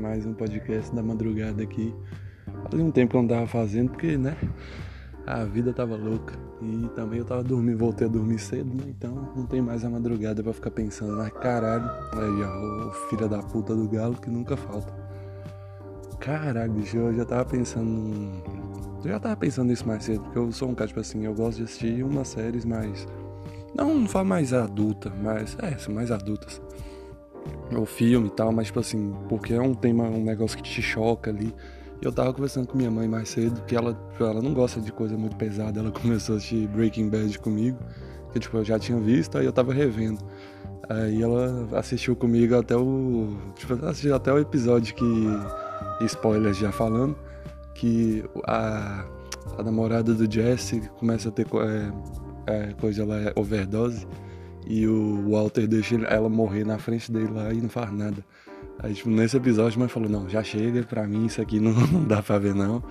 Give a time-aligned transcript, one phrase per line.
[0.00, 1.94] mais um podcast da madrugada aqui.
[2.70, 4.34] Fazia um tempo que eu não tava fazendo, porque, né?
[5.26, 6.34] A vida tava louca.
[6.62, 8.84] E também eu tava dormindo, voltei a dormir cedo, né?
[8.88, 11.84] Então não tem mais a madrugada pra ficar pensando, mas caralho,
[12.14, 14.92] aí ó, o filho da puta do galo que nunca falta.
[16.18, 18.42] Caralho, bicho, eu já tava pensando.
[19.04, 21.34] Eu já tava pensando nisso mais cedo, porque eu sou um cara, tipo assim, eu
[21.34, 23.06] gosto de assistir umas séries mais.
[23.74, 25.56] Não, não falo mais adulta, mas.
[25.60, 26.60] É, mais adultas
[27.76, 30.82] o filme e tal, mas tipo assim, porque é um tema, um negócio que te
[30.82, 31.54] choca ali.
[32.02, 35.16] Eu tava conversando com minha mãe mais cedo, que ela, ela não gosta de coisa
[35.16, 37.78] muito pesada, ela começou a assistir Breaking Bad comigo,
[38.32, 40.18] que tipo, eu já tinha visto, aí eu tava revendo.
[40.90, 43.36] Aí ela assistiu comigo até o.
[43.54, 46.04] Tipo, assistiu até o episódio que.
[46.04, 47.16] Spoilers já falando.
[47.76, 49.04] Que a,
[49.56, 51.92] a namorada do Jesse começa a ter é,
[52.52, 54.04] é, coisa lá, é overdose.
[54.66, 58.24] E o Walter deixa ela morrer na frente dele lá e não faz nada.
[58.78, 61.72] Aí, tipo, nesse episódio, a mãe falou: Não, já chega, pra mim isso aqui não,
[61.88, 62.82] não dá pra ver, não.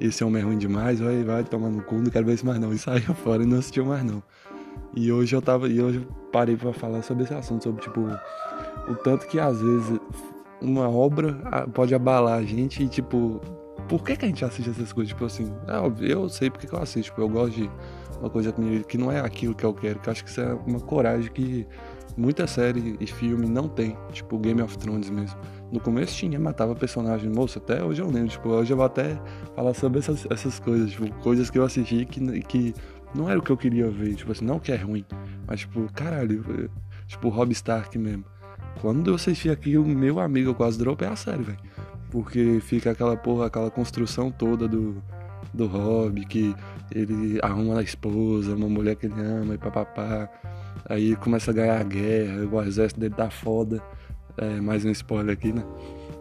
[0.00, 2.58] Esse homem é ruim demais, vai, vai tomar no cu, não quero ver isso mais,
[2.58, 2.72] não.
[2.72, 4.22] E saiu fora e não assistiu mais, não.
[4.94, 5.68] E hoje eu tava.
[5.68, 8.00] E hoje eu parei pra falar sobre esse assunto, sobre, tipo,
[8.88, 10.00] o tanto que às vezes
[10.60, 11.34] uma obra
[11.72, 13.40] pode abalar a gente e, tipo,
[13.88, 15.08] por que, que a gente assiste essas coisas?
[15.12, 17.70] Tipo assim, é óbvio, eu sei porque que eu assisto, tipo, eu gosto de
[18.18, 18.54] uma coisa
[18.88, 21.30] que não é aquilo que eu quero, que eu acho que isso é uma coragem
[21.30, 21.66] que
[22.16, 25.38] muita série e filme não tem, tipo Game of Thrones mesmo.
[25.72, 29.20] No começo tinha, matava personagem, moço, até hoje eu lembro, tipo, hoje eu vou até
[29.54, 32.74] falar sobre essas, essas coisas, tipo, coisas que eu assisti que, que
[33.14, 35.04] não era o que eu queria ver, tipo assim, não que é ruim,
[35.46, 36.70] mas tipo, caralho,
[37.06, 38.24] tipo Rob Stark mesmo.
[38.80, 41.58] Quando eu assisti o meu amigo eu quase dropei a série, velho.
[42.14, 45.02] Porque fica aquela porra, aquela construção toda do,
[45.52, 46.54] do Rob, que
[46.94, 50.30] ele arruma a esposa, uma mulher que ele ama e papapá.
[50.88, 53.82] Aí começa a ganhar a guerra, o exército dele tá foda.
[54.36, 55.64] É, mais um spoiler aqui, né?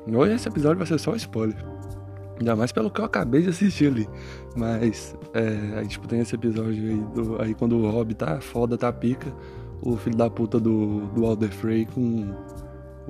[0.07, 1.63] Hoje esse episódio vai ser só spoiler.
[2.40, 4.09] Ainda mais pelo que eu acabei de assistir ali.
[4.56, 8.79] Mas, é, aí, tipo, tem esse episódio aí, do, aí quando o Rob tá foda,
[8.79, 9.31] tá pica,
[9.79, 12.34] o filho da puta do, do Alder Frey com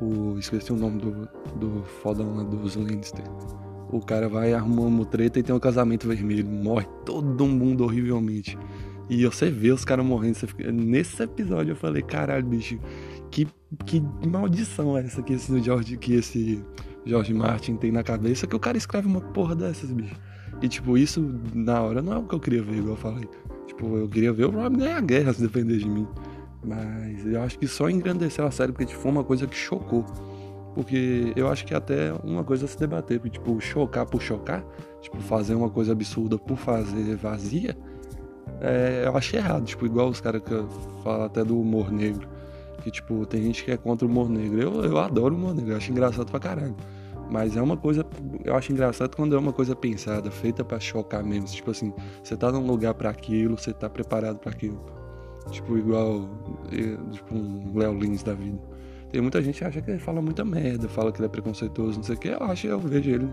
[0.03, 0.37] o.
[0.37, 3.25] Esqueci o nome do, do fodão lá dos Lannister
[3.95, 6.45] o cara vai arrumar uma treta e tem um casamento vermelho.
[6.45, 8.57] Morre todo mundo horrivelmente.
[9.09, 10.35] E você vê os caras morrendo.
[10.35, 10.71] Fica...
[10.71, 12.79] Nesse episódio eu falei, caralho, bicho,
[13.29, 13.47] que,
[13.85, 16.63] que maldição é essa que esse George, que esse
[17.05, 20.15] George Martin tem na cabeça que o cara escreve uma porra dessas, bicho.
[20.61, 23.29] E tipo, isso na hora não é o que eu queria ver, igual eu falei.
[23.67, 26.07] Tipo, eu queria ver o Rob ganhar a guerra se depender de mim.
[26.63, 30.05] Mas eu acho que só engrandeceu a série porque tipo, foi uma coisa que chocou.
[30.73, 34.65] Porque eu acho que até uma coisa a se debater, porque, tipo, chocar por chocar,
[35.01, 37.77] tipo, fazer uma coisa absurda por fazer vazia,
[38.59, 40.49] é, eu achei errado, tipo, igual os caras que
[41.03, 42.27] falam até do humor negro.
[42.81, 44.59] Que, tipo, tem gente que é contra o humor negro.
[44.59, 46.75] Eu, eu adoro o humor negro, eu acho engraçado pra caralho.
[47.29, 48.05] Mas é uma coisa,
[48.43, 51.45] eu acho engraçado quando é uma coisa pensada, feita para chocar mesmo.
[51.47, 55.02] Tipo assim, você tá num lugar para aquilo, você tá preparado para aquilo.
[55.51, 56.29] Tipo, igual,
[57.11, 58.59] tipo, um Léo Lins da vida.
[59.11, 61.97] Tem muita gente que acha que ele fala muita merda, fala que ele é preconceituoso,
[61.97, 62.29] não sei o que.
[62.29, 63.29] Eu acho, eu vejo ele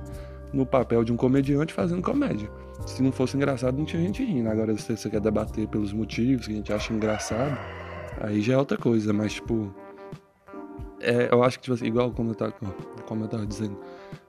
[0.52, 2.50] no papel de um comediante fazendo comédia.
[2.86, 4.50] Se não fosse engraçado, não tinha gente rindo.
[4.50, 7.56] Agora, se você quer debater pelos motivos que a gente acha engraçado,
[8.20, 9.12] aí já é outra coisa.
[9.12, 9.74] Mas, tipo,
[11.00, 12.52] é, eu acho que, tipo assim, igual como eu, tava,
[13.06, 13.78] como eu tava dizendo,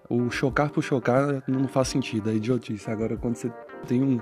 [0.09, 2.89] o chocar por chocar não faz sentido, é idiotice.
[2.89, 3.51] Agora, quando você
[3.87, 4.19] tem um,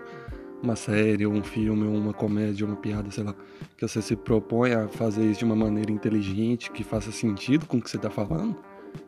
[0.62, 3.34] uma série, ou um filme, ou uma comédia, ou uma piada, sei lá,
[3.78, 7.78] que você se propõe a fazer isso de uma maneira inteligente, que faça sentido com
[7.78, 8.56] o que você tá falando,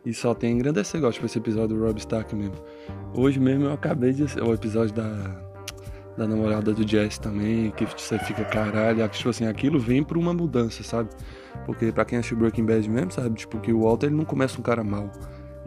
[0.06, 2.56] e só tem a engrandecer, igual tipo esse episódio do Rob Stark mesmo.
[3.14, 4.24] Hoje mesmo eu acabei de.
[4.42, 5.42] O episódio da,
[6.18, 10.34] da namorada do Jess também, que você fica caralho, tipo assim, aquilo vem por uma
[10.34, 11.10] mudança, sabe?
[11.66, 13.36] Porque pra quem assistiu Breaking Bad mesmo, sabe?
[13.36, 15.12] Tipo, que o Walter ele não começa um cara mal.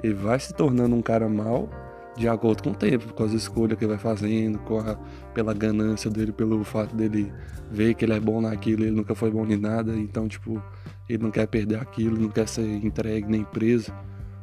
[0.02, 1.68] Ele vai se tornando um cara mal
[2.16, 4.96] de acordo com o tempo, com as escolhas que ele vai fazendo, a,
[5.32, 7.32] pela ganância dele, pelo fato dele
[7.70, 10.62] ver que ele é bom naquilo, ele nunca foi bom em nada, então, tipo,
[11.08, 13.92] ele não quer perder aquilo, não quer ser entregue nem preso,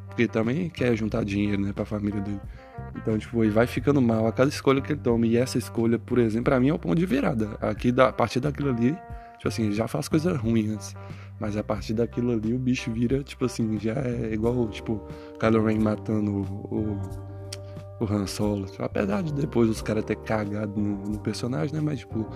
[0.07, 2.41] porque também quer juntar dinheiro, né, pra família dele.
[2.95, 5.97] Então, tipo, ele vai ficando mal a cada escolha que ele toma, e essa escolha,
[5.97, 7.57] por exemplo, pra mim é o ponto de virada.
[7.61, 8.97] Aqui, da, a partir daquilo ali,
[9.37, 10.93] tipo assim, já faz coisa ruim antes.
[11.39, 15.01] Mas a partir daquilo ali, o bicho vira, tipo assim, já é igual, tipo,
[15.39, 17.01] Kylo Ren matando o, o
[18.03, 18.65] o Han Solo.
[18.79, 21.81] Apesar de depois os caras ter cagado no, no, personagem, né?
[21.81, 22.27] Mas, tipo,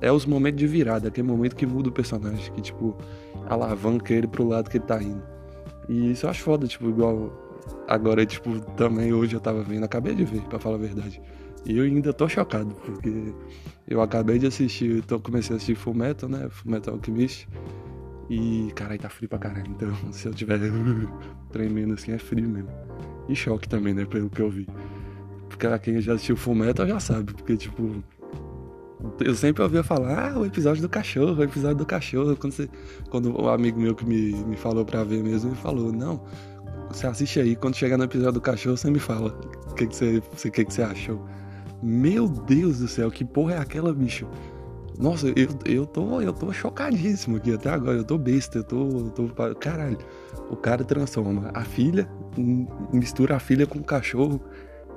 [0.00, 2.96] é os momentos de virada, aquele momento que muda o personagem, que, tipo,
[3.48, 5.22] alavanca ele pro lado que ele tá indo.
[5.88, 7.32] E isso eu acho foda, tipo, igual.
[7.88, 11.20] Agora, tipo, também hoje eu tava vendo, acabei de ver, pra falar a verdade.
[11.64, 13.32] E eu ainda tô chocado, porque
[13.88, 16.46] eu acabei de assistir, então comecei a assistir Full Metal, né?
[16.50, 17.48] Full Metal Alchemist.
[18.28, 19.70] E, caralho, tá frio pra caralho.
[19.70, 20.58] Então, se eu tiver
[21.50, 22.68] tremendo assim, é frio mesmo.
[23.28, 24.04] e choque também, né?
[24.04, 24.66] Pelo que eu vi.
[25.56, 28.02] Porque quem já assistiu Full Metal já sabe, porque, tipo,
[29.20, 32.36] eu sempre ouvia falar, ah, o episódio do cachorro, o episódio do cachorro.
[32.36, 32.68] Quando, você,
[33.10, 36.22] quando o amigo meu que me, me falou pra ver mesmo, me falou, não,
[36.88, 39.38] você assiste aí, quando chegar no episódio do cachorro, você me fala
[39.70, 41.24] o que, que, você, que, que você achou.
[41.82, 44.26] Meu Deus do céu, que porra é aquela, bicho?
[44.98, 48.88] Nossa, eu, eu, tô, eu tô chocadíssimo aqui até agora, eu tô besta, eu tô,
[48.88, 49.28] eu tô.
[49.56, 49.98] Caralho,
[50.50, 52.08] o cara transforma a filha,
[52.92, 54.40] mistura a filha com o cachorro.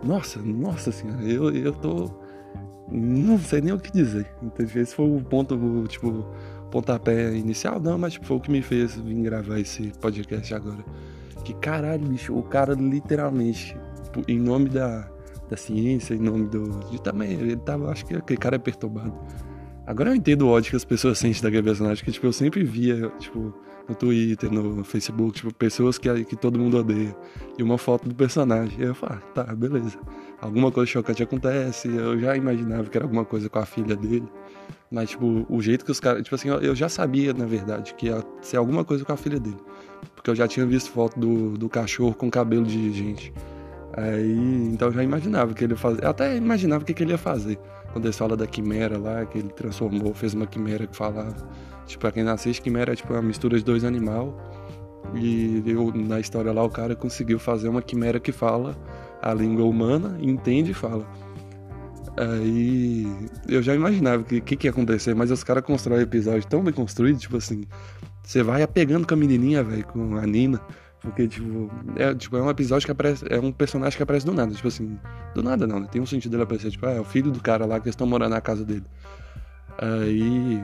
[0.03, 2.11] Nossa, nossa senhora, eu, eu tô
[2.89, 4.27] não sei nem o que dizer.
[4.41, 5.57] Então, esse foi o ponto,
[5.87, 6.25] tipo,
[6.71, 10.83] pontapé inicial, não, mas tipo, foi o que me fez vir gravar esse podcast agora.
[11.43, 15.09] Que caralho, bicho, o cara literalmente, tipo, em nome da,
[15.49, 16.79] da ciência, em nome do.
[16.89, 19.13] De, também, ele tava, acho que aquele cara é perturbado.
[19.85, 22.63] Agora eu entendo o ódio que as pessoas sentem daquele personagem, que tipo, eu sempre
[22.63, 23.53] via, tipo,
[23.87, 27.15] no Twitter, no Facebook, tipo, pessoas que, que todo mundo odeia.
[27.57, 28.79] E uma foto do personagem.
[28.79, 29.97] E eu falo, ah, tá, beleza.
[30.41, 34.27] Alguma coisa chocante acontece, eu já imaginava que era alguma coisa com a filha dele.
[34.91, 36.23] Mas, tipo, o jeito que os caras.
[36.23, 39.39] Tipo assim, eu já sabia, na verdade, que ia ser alguma coisa com a filha
[39.39, 39.57] dele.
[40.15, 43.33] Porque eu já tinha visto foto do, do cachorro com cabelo de gente.
[43.93, 46.05] Aí, então eu já imaginava que ele ia fazer.
[46.05, 47.59] Até imaginava o que, que ele ia fazer.
[47.93, 51.35] Quando eles falam da quimera lá, que ele transformou, fez uma quimera que falava
[51.87, 54.29] Tipo, pra quem não assiste, quimera é tipo uma mistura de dois animais.
[55.15, 58.77] E eu, na história lá, o cara conseguiu fazer uma quimera que fala
[59.21, 61.07] a língua humana, entende e fala.
[62.17, 63.07] Aí
[63.47, 66.63] eu já imaginava o que, que, que, ia acontecer, mas os caras constroem episódio tão
[66.63, 67.63] bem construído, tipo assim,
[68.21, 70.59] você vai apegando com a menininha, velho, com a Nina,
[71.01, 74.33] porque, tipo é, tipo, é um episódio que aparece, é um personagem que aparece do
[74.33, 74.99] nada, tipo assim,
[75.33, 75.87] do nada não, né?
[75.91, 77.93] Tem um sentido dele aparecer, tipo, ah, é o filho do cara lá que eles
[77.93, 78.85] estão morando na casa dele.
[79.77, 80.63] Aí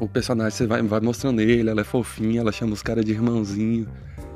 [0.00, 3.12] o personagem, você vai, vai mostrando ele, ela é fofinha, ela chama os caras de
[3.12, 3.86] irmãozinho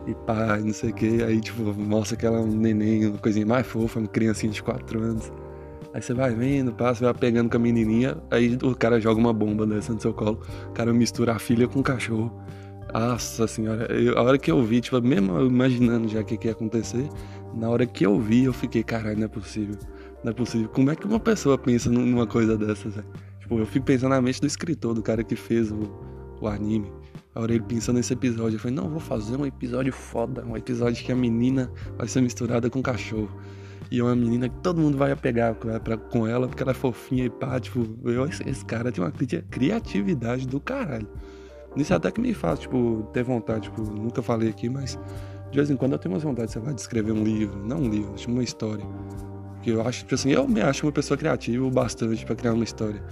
[0.07, 1.23] e pá, não sei o que.
[1.23, 4.63] Aí, tipo, mostra que ela é um neném, uma coisinha mais fofa, uma criancinha de
[4.63, 5.33] 4 anos.
[5.93, 9.33] Aí você vai vendo, passa, vai pegando com a menininha, aí o cara joga uma
[9.33, 12.31] bomba dessa no seu colo, o cara mistura a filha com o cachorro.
[12.93, 16.49] Nossa senhora, eu, a hora que eu vi, tipo, mesmo imaginando já o que, que
[16.49, 17.09] ia acontecer,
[17.55, 19.77] na hora que eu vi, eu fiquei, caralho, não é possível.
[20.23, 20.69] Não é possível.
[20.69, 23.07] Como é que uma pessoa pensa numa coisa dessas, velho?
[23.41, 25.91] Tipo, eu fico pensando na mente do escritor, do cara que fez o,
[26.41, 26.91] o anime.
[27.35, 30.57] A hora ele pensando nesse episódio, eu falei, não, vou fazer um episódio foda, um
[30.57, 33.31] episódio que a menina vai ser misturada com o cachorro.
[33.91, 37.27] E é uma menina que todo mundo vai pegar com ela, porque ela é fofinha
[37.27, 39.13] e pá, tipo, eu, esse cara tem uma
[39.51, 41.07] criatividade do caralho.
[41.77, 44.99] Isso até que me faz, tipo, ter vontade, tipo, nunca falei aqui, mas
[45.51, 47.79] de vez em quando eu tenho umas vontades, sei lá, de escrever um livro, não
[47.79, 48.85] um livro, tipo uma história.
[49.55, 52.55] Porque eu acho, tipo assim, eu me acho uma pessoa criativa o bastante para criar
[52.55, 53.03] uma história.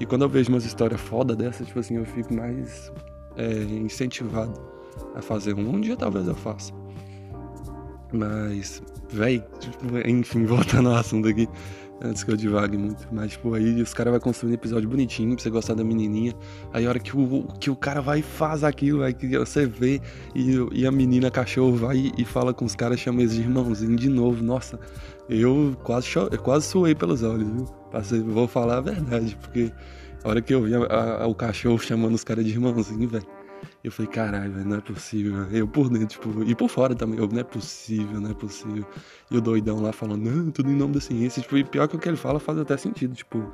[0.00, 2.92] E quando eu vejo umas histórias foda dessas, tipo assim, eu fico mais
[3.36, 4.60] é, incentivado
[5.14, 5.74] a fazer um.
[5.74, 6.72] Um dia talvez eu faça.
[8.12, 11.48] Mas, véi, tipo, enfim, voltando ao assunto aqui,
[12.04, 13.08] antes que eu divague muito.
[13.10, 16.34] Mas, tipo, aí os caras vão construir um episódio bonitinho pra você gostar da menininha.
[16.72, 19.66] Aí a hora que o, que o cara vai e faz aquilo, aí que você
[19.66, 20.00] vê
[20.34, 23.96] e, e a menina cachorro vai e fala com os caras, chama eles de irmãozinho
[23.96, 24.42] de novo.
[24.44, 24.78] Nossa,
[25.28, 28.24] eu quase, eu quase suei pelos olhos, viu?
[28.26, 29.72] Vou falar a verdade, porque
[30.22, 33.26] a hora que eu vi a, a, o cachorro chamando os caras de irmãozinho, velho,
[33.84, 35.44] eu falei, caralho, não é possível.
[35.52, 38.86] Eu por dentro, tipo, e por fora também, eu, não é possível, não é possível.
[39.30, 41.42] E o doidão lá falando, não, tudo em nome da ciência.
[41.42, 43.44] Tipo, e pior que o que ele fala faz até sentido, tipo,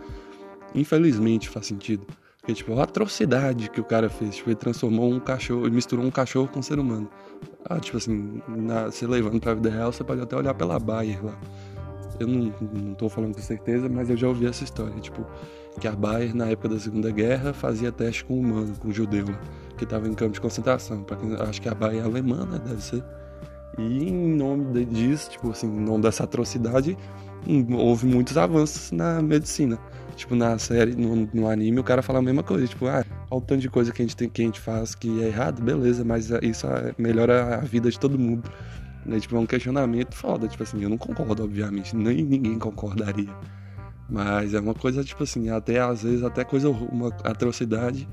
[0.72, 2.06] infelizmente faz sentido.
[2.38, 6.06] Porque, tipo, a atrocidade que o cara fez, tipo, ele transformou um cachorro, ele misturou
[6.06, 7.10] um cachorro com um ser humano.
[7.64, 11.24] Ah, tipo assim, na, você levando pra vida real, você pode até olhar pela Bayer
[11.24, 11.36] lá.
[12.20, 15.26] Eu não, não tô falando com certeza, mas eu já ouvi essa história, tipo,
[15.78, 19.26] que a Bayer, na época da Segunda Guerra, fazia teste com humano, com judeu,
[19.76, 21.02] que estava em campo de concentração.
[21.02, 23.04] Pra quem, acho que a Bayer é alemã, né, deve ser.
[23.78, 26.98] E em nome disso, tipo assim, em nome dessa atrocidade,
[27.46, 29.78] hum, houve muitos avanços na medicina.
[30.16, 32.66] Tipo, na série, no, no, anime, o cara fala a mesma coisa.
[32.66, 34.94] Tipo, ah, olha o tanto de coisa que a gente, tem, que a gente faz
[34.94, 36.66] que é errado, beleza, mas isso
[36.98, 38.50] melhora a vida de todo mundo.
[39.06, 39.18] Né?
[39.18, 43.34] Tipo, é um questionamento foda, tipo assim, eu não concordo, obviamente, nem ninguém concordaria.
[44.10, 48.08] Mas é uma coisa, tipo assim, até às vezes, até coisa, uma atrocidade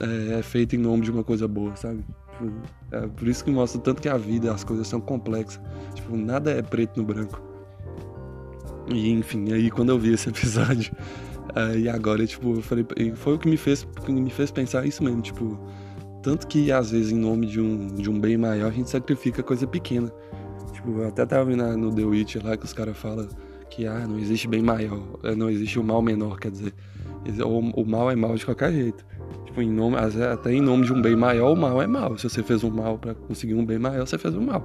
[0.00, 2.04] é, é feita em nome de uma coisa boa, sabe?
[2.32, 2.52] Tipo,
[2.90, 5.60] é por isso que mostra tanto que a vida, as coisas são complexas.
[5.94, 7.40] Tipo, nada é preto no branco.
[8.88, 10.94] E enfim, aí quando eu vi esse episódio,
[11.78, 12.84] e agora, tipo, eu falei,
[13.14, 15.58] foi o que me fez, me fez pensar isso mesmo, tipo,
[16.22, 19.42] tanto que às vezes, em nome de um, de um bem maior, a gente sacrifica
[19.42, 20.12] coisa pequena.
[20.72, 23.28] Tipo, eu até tava vendo no The Witch lá que os caras falam
[23.74, 26.74] que ah, não existe bem maior, é, não existe o mal menor, quer dizer.
[27.44, 29.04] O, o mal é mal de qualquer jeito.
[29.46, 32.18] Tipo, em nome, até em nome de um bem maior, o mal é mal.
[32.18, 34.62] Se você fez um mal para conseguir um bem maior, você fez um mal.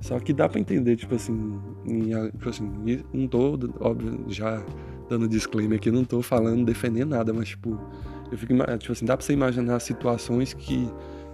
[0.00, 2.68] Só que dá para entender, tipo assim, em, tipo assim,
[3.12, 4.60] não tô, óbvio, já
[5.08, 7.78] dando disclaimer aqui, não tô falando, defendendo nada, mas tipo,
[8.32, 10.88] eu fico, tipo assim, dá pra você imaginar situações que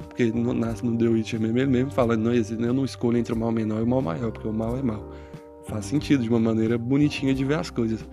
[0.09, 3.37] porque no, no The Witcher mesmo, ele mesmo fala, não, eu não escolho entre o
[3.37, 5.11] mal menor e o mal maior, porque o mal é mal.
[5.69, 8.05] Faz sentido, de uma maneira bonitinha de ver as coisas.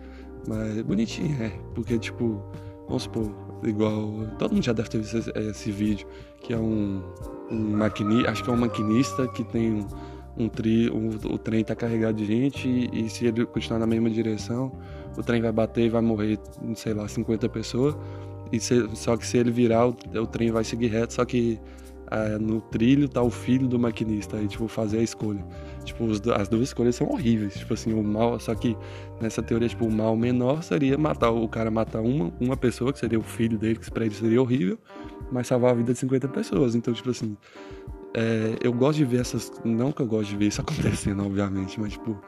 [0.47, 2.41] Mas bonitinha, é, porque tipo,
[2.87, 3.31] vamos supor,
[3.63, 6.07] igual, todo mundo já deve ter visto esse, esse vídeo,
[6.41, 7.01] que é um,
[7.49, 9.87] um maquinista, acho que é um maquinista que tem um,
[10.37, 13.87] um tri, um, o trem tá carregado de gente e, e, se ele continuar na
[13.87, 14.71] mesma direção,
[15.17, 16.37] o trem vai bater e vai morrer,
[16.75, 17.95] sei lá, 50 pessoas.
[18.51, 21.59] E se, só que se ele virar, o, o trem vai seguir reto, só que
[22.07, 25.43] ah, no trilho tá o filho do maquinista, aí, tipo, fazer a escolha.
[25.83, 27.55] Tipo, as duas escolhas são horríveis.
[27.55, 28.77] Tipo assim, o mal, só que
[29.21, 32.99] nessa teoria, tipo, o mal menor seria matar o cara matar uma, uma pessoa, que
[32.99, 34.77] seria o filho dele, que pra ele seria horrível,
[35.31, 36.75] mas salvar a vida de 50 pessoas.
[36.75, 37.37] Então, tipo assim,
[38.13, 39.51] é, eu gosto de ver essas.
[39.63, 42.19] Não que eu gosto de ver isso acontecendo, obviamente, mas tipo,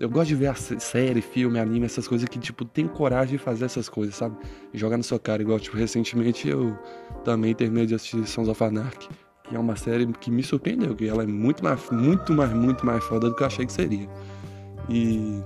[0.00, 3.64] eu gosto de ver série, filme, anime, essas coisas que, tipo, tem coragem de fazer
[3.64, 4.36] essas coisas, sabe?
[4.72, 6.78] Jogar na sua cara, igual, tipo, recentemente eu
[7.24, 9.08] também terminei de assistir Sons of Anarchy,
[9.42, 12.86] que é uma série que me surpreendeu, que ela é muito mais, muito mais, muito
[12.86, 14.08] mais foda do que eu achei que seria.
[14.88, 15.42] E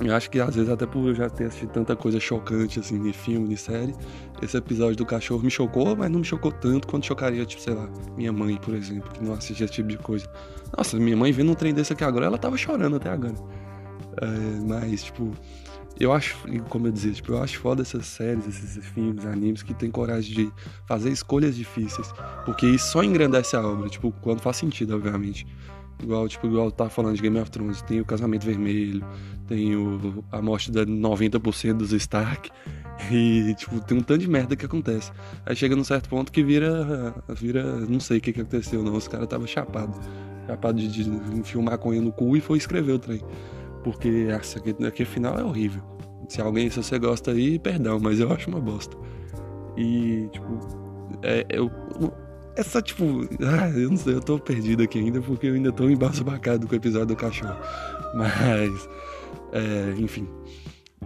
[0.00, 3.00] eu acho que às vezes até por eu já ter assistido tanta coisa chocante, assim,
[3.00, 3.94] de filme, de série,
[4.42, 7.74] esse episódio do cachorro me chocou, mas não me chocou tanto quanto chocaria, tipo, sei
[7.74, 10.28] lá, minha mãe, por exemplo, que não assiste esse tipo de coisa.
[10.76, 13.34] Nossa, minha mãe vendo um trem desse aqui agora, ela tava chorando até agora.
[14.20, 15.32] É, mas, tipo,
[15.98, 16.36] eu acho,
[16.68, 20.34] como eu dizia, tipo, eu acho foda essas séries, esses filmes, animes que tem coragem
[20.34, 20.52] de
[20.86, 22.12] fazer escolhas difíceis,
[22.44, 25.46] porque isso só engrandece a obra, tipo, quando faz sentido, obviamente.
[26.02, 29.04] Igual, tipo, igual tá falando de Game of Thrones, tem o Casamento Vermelho,
[29.46, 32.50] tem o, a morte de 90% dos Stark,
[33.10, 35.12] e, tipo, tem um tanto de merda que acontece.
[35.46, 38.94] Aí chega num certo ponto que vira, vira, não sei o que, que aconteceu não,
[38.94, 39.98] os caras tava chapado,
[40.46, 43.20] chapado de, de enfiar maconha no cu e foi escrever o trem.
[43.82, 45.82] Porque essa aqui, aqui final é horrível.
[46.28, 48.96] Se alguém, se você gosta aí, perdão, mas eu acho uma bosta.
[49.76, 50.58] E, tipo,
[51.22, 51.70] é, eu,
[52.56, 55.88] essa, tipo, ah, eu não sei, eu tô perdido aqui ainda porque eu ainda tô
[55.88, 57.56] embasbacado com o episódio do cachorro.
[58.14, 58.88] Mas,
[59.52, 60.28] é, enfim.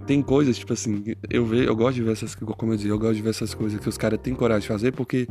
[0.06, 2.98] Tem coisas, tipo assim, eu vejo, eu gosto de ver essas, como eu disse, eu
[2.98, 5.28] gosto de ver essas coisas que os caras têm coragem de fazer, porque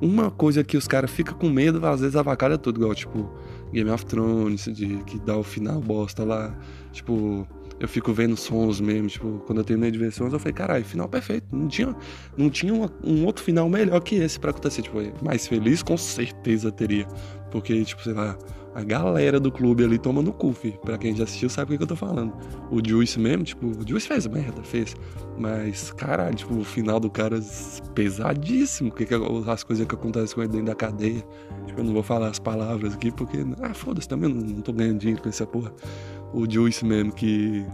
[0.00, 3.28] uma coisa que os caras ficam com medo, às vezes avacalha tudo, igual, tipo,
[3.72, 6.56] Game of Thrones, de, que dá o final bosta lá,
[6.92, 7.48] tipo,
[7.80, 11.46] eu fico vendo sons mesmo, tipo, quando eu terminei sons, eu falei, caralho, final perfeito.
[11.50, 11.96] Não tinha,
[12.36, 14.82] não tinha uma, um outro final melhor que esse para acontecer.
[14.82, 17.06] Tipo, mais feliz com certeza teria.
[17.50, 18.36] Porque, tipo, sei lá,
[18.74, 20.54] a galera do clube ali toma no cu.
[20.84, 22.34] Pra quem já assistiu sabe o que eu tô falando.
[22.70, 24.94] O Juice mesmo, tipo, o Juice fez merda, fez.
[25.38, 27.40] Mas, caralho, tipo, o final do cara
[27.94, 28.92] pesadíssimo.
[28.92, 31.24] Que, que as coisas que acontecem com ele dentro da cadeia.
[31.66, 33.38] Tipo, eu não vou falar as palavras aqui porque.
[33.62, 35.72] Ah, foda-se também, não, não tô ganhando dinheiro com essa porra
[36.32, 37.66] o Juice mesmo, que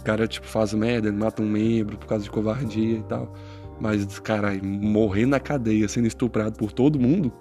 [0.00, 3.32] o cara, tipo, faz merda, mata um membro por causa de covardia e tal.
[3.80, 7.32] Mas, cara, morrer na cadeia, sendo estuprado por todo mundo,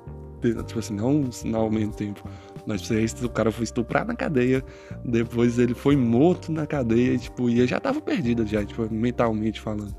[0.66, 2.24] tipo assim, não, não ao mesmo tempo.
[2.66, 2.90] Mas
[3.24, 4.64] o cara foi estuprado na cadeia,
[5.04, 8.88] depois ele foi morto na cadeia, e, tipo, e ele já tava perdido já, tipo,
[8.94, 9.96] mentalmente falando.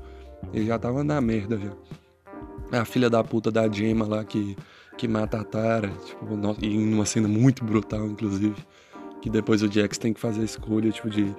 [0.53, 2.79] Ele já tava na merda já.
[2.79, 4.55] A filha da puta da Gemma lá que,
[4.97, 6.25] que mata a Tara, tipo,
[6.61, 8.55] e em uma cena muito brutal, inclusive
[9.21, 11.35] que depois o Jax tem que fazer a escolha, tipo, de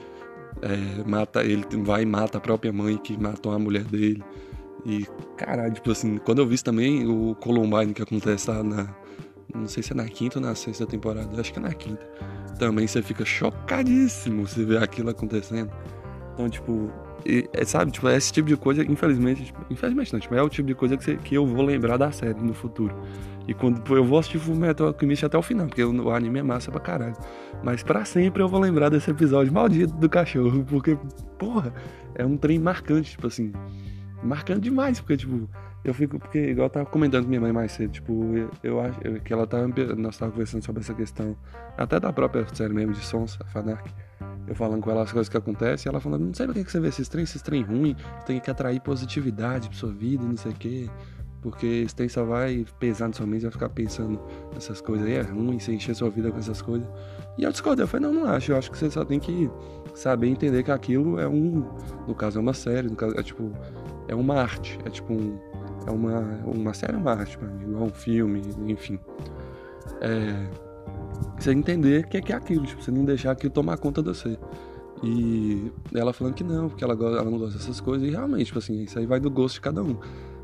[0.63, 4.23] é, mata, ele vai e mata a própria mãe que matou a mulher dele.
[4.85, 5.07] E,
[5.37, 8.89] caralho, tipo assim, quando eu vi também o Columbine que acontece lá na.
[9.55, 12.07] Não sei se é na quinta ou na sexta temporada, acho que é na quinta.
[12.59, 15.73] Também você fica chocadíssimo se ver aquilo acontecendo.
[16.35, 16.91] Então, tipo,
[17.27, 20.43] e, é, sabe, tipo, é esse tipo de coisa, infelizmente, tipo, infelizmente não, tipo, é
[20.43, 22.95] o tipo de coisa que, você, que eu vou lembrar da série no futuro.
[23.51, 26.43] E quando eu vou assistir Full Metal Alchemist até o final, porque o, anime é
[26.43, 27.17] massa pra caralho.
[27.65, 30.97] Mas para sempre eu vou lembrar desse episódio maldito do cachorro, porque,
[31.37, 31.75] porra,
[32.15, 33.53] é um trem marcante, tipo assim,
[34.23, 35.51] marcante demais, porque, tipo,
[35.83, 38.23] eu fico, porque, igual eu tava comentando com minha mãe mais cedo, tipo,
[38.63, 39.67] eu acho que ela tava,
[39.97, 41.37] nós tava conversando sobre essa questão,
[41.77, 43.93] até da própria série mesmo de Sons, a Fanark,
[44.47, 46.79] eu falando com ela as coisas que acontecem, ela falando, não sei por que você
[46.79, 50.53] vê esses trem, esses trem ruim, tem que atrair positividade pra sua vida, não sei
[50.53, 50.89] o quê.
[51.43, 54.21] Porque esse trem só vai pesar na sua mente, vai ficar pensando
[54.53, 56.87] nessas coisas aí, é ruim, você encher sua vida com essas coisas.
[57.39, 59.51] E eu discordo, eu falei, não, não acho, eu acho que você só tem que
[59.95, 61.65] saber entender que aquilo é um,
[62.07, 63.51] no caso é uma série, no caso é tipo,
[64.07, 65.39] é uma arte, é tipo um,
[65.87, 68.99] é uma, uma série é uma arte pra mim, igual um filme, enfim.
[70.03, 70.47] É,
[71.39, 74.03] você entender o que é, que é aquilo, tipo, você não deixar aquilo tomar conta
[74.03, 74.39] de você.
[75.03, 78.59] E ela falando que não, porque ela, ela não gosta dessas coisas, e realmente, tipo
[78.59, 79.97] assim, isso aí vai do gosto de cada um.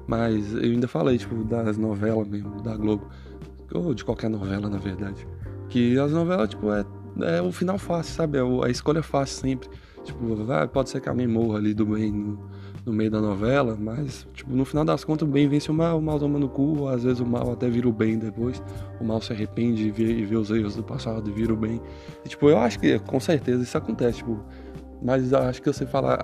[0.06, 3.08] Mas eu ainda falei, tipo, das novelas mesmo, da Globo,
[3.72, 5.26] ou de qualquer novela, na verdade.
[5.68, 6.84] Que as novelas, tipo, é,
[7.22, 8.38] é o final fácil, sabe?
[8.38, 9.68] É a escolha fácil sempre.
[10.04, 12.38] Tipo, vai, pode ser que alguém morra ali do bem no,
[12.84, 15.98] no meio da novela, mas, tipo, no final das contas, o bem vence o mal,
[15.98, 18.62] o mal toma no cu, às vezes o mal até vira o bem depois,
[19.00, 21.56] o mal se arrepende e vê, e vê os erros do passado e vira o
[21.56, 21.82] bem.
[22.24, 24.40] E, tipo, eu acho que, com certeza, isso acontece, tipo,
[25.02, 26.18] mas acho que você falar,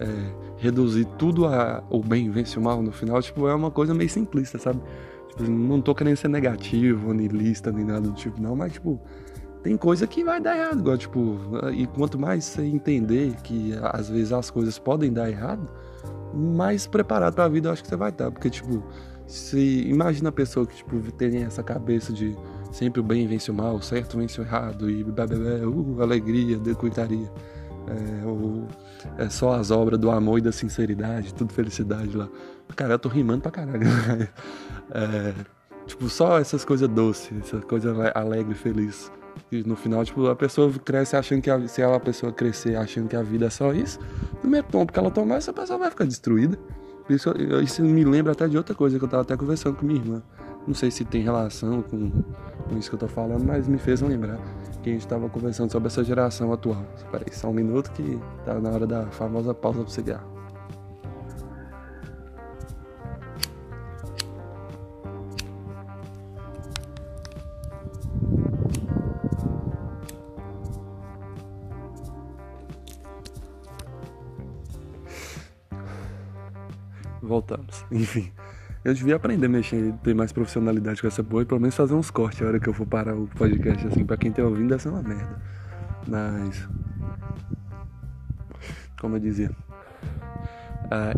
[0.00, 3.94] é, reduzir tudo a o bem vence o mal no final, tipo, é uma coisa
[3.94, 4.80] meio simplista, sabe?
[5.28, 9.00] Tipo, não tô querendo ser negativo, nem lista, nem nada do tipo, não, mas, tipo,
[9.62, 11.38] tem coisa que vai dar errado, igual, tipo,
[11.72, 15.68] e quanto mais você entender que às vezes as coisas podem dar errado,
[16.34, 18.82] mais preparado para a vida eu acho que você vai estar, porque tipo,
[19.26, 22.36] se imagina a pessoa que tipo tem essa cabeça de
[22.70, 27.30] sempre o bem vence o mal, certo vence o errado e bebê, uh, alegria, decoitaria.
[27.86, 28.66] É, ou
[29.18, 32.28] é só as obras do amor e da sinceridade, tudo felicidade lá.
[32.74, 33.86] Cara, eu tô rimando pra caralho.
[34.90, 35.34] é,
[35.86, 39.12] tipo, só essas coisas doces, essa coisa alegre feliz.
[39.50, 42.76] E no final, tipo, a pessoa cresce achando que a, se ela, a pessoa crescer
[42.76, 43.98] achando que a vida é só isso,
[44.42, 46.58] no mesmo tombo que ela tomar, essa pessoa vai ficar destruída.
[47.08, 47.30] Isso,
[47.62, 50.22] isso me lembra até de outra coisa que eu tava até conversando com minha irmã.
[50.66, 54.00] Não sei se tem relação com, com isso que eu tô falando, mas me fez
[54.00, 54.38] lembrar
[54.84, 56.84] que a gente tava conversando sobre essa geração atual.
[56.94, 60.34] Espera aí, só um minuto que tá na hora da famosa pausa pro cigarro.
[77.22, 77.84] voltamos.
[77.90, 78.30] Enfim,
[78.84, 81.94] eu devia aprender a mexer, ter mais profissionalidade com essa porra e pelo menos fazer
[81.94, 84.68] uns cortes a hora que eu for parar o podcast, assim, pra quem tá ouvindo
[84.68, 85.40] deve ser uma merda.
[86.06, 86.68] Mas.
[89.00, 89.50] Como eu dizia.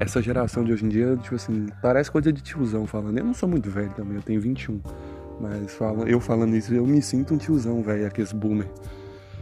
[0.01, 3.19] essa geração de hoje em dia, tipo assim, parece coisa de tiozão falando.
[3.19, 4.81] Eu não sou muito velho também, eu tenho 21.
[5.41, 8.69] Mas fala, eu falando isso, eu me sinto um tiozão, velho, aqueles boomer.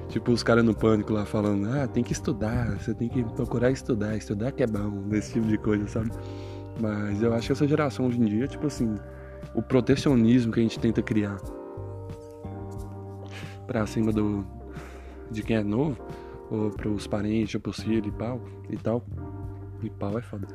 [0.09, 3.71] Tipo, os caras no pânico lá falando, ah, tem que estudar, você tem que procurar
[3.71, 6.11] estudar, estudar que é bom, desse tipo de coisa, sabe?
[6.81, 8.97] Mas eu acho que essa geração hoje em dia, tipo assim,
[9.55, 11.37] o protecionismo que a gente tenta criar
[13.67, 14.45] pra cima do
[15.31, 15.97] de quem é novo,
[16.51, 19.05] ou pros parentes, ou pros filhos e pau, e tal.
[19.83, 20.47] E pau é foda.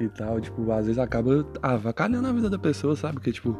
[0.00, 3.14] E tal, tipo, às vezes acaba avacalhando a vida da pessoa, sabe?
[3.14, 3.56] Porque, tipo,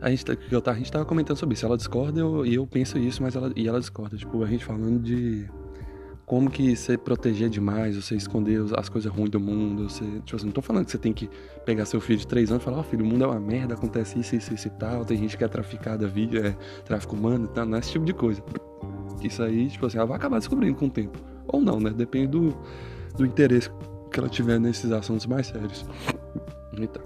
[0.00, 1.64] a gente, tá, eu, a gente tava comentando sobre isso.
[1.64, 4.16] Ela discorda eu, e eu penso isso, mas ela, e ela discorda.
[4.16, 5.48] Tipo, a gente falando de
[6.32, 10.46] como que você proteger demais, você esconder as coisas ruins do mundo, você, tipo assim,
[10.46, 11.28] não tô falando que você tem que
[11.66, 13.38] pegar seu filho de 3 anos e falar, ó oh, filho, o mundo é uma
[13.38, 17.44] merda, acontece isso, isso, isso e tal, tem gente que é traficada, é tráfico humano
[17.44, 18.42] e tal, não é esse tipo de coisa.
[19.22, 21.18] Isso aí, tipo assim, ela vai acabar descobrindo com o tempo.
[21.48, 21.90] Ou não, né?
[21.90, 22.56] Depende do,
[23.14, 23.68] do interesse
[24.10, 25.84] que ela tiver nesses assuntos mais sérios.
[26.78, 27.02] Então.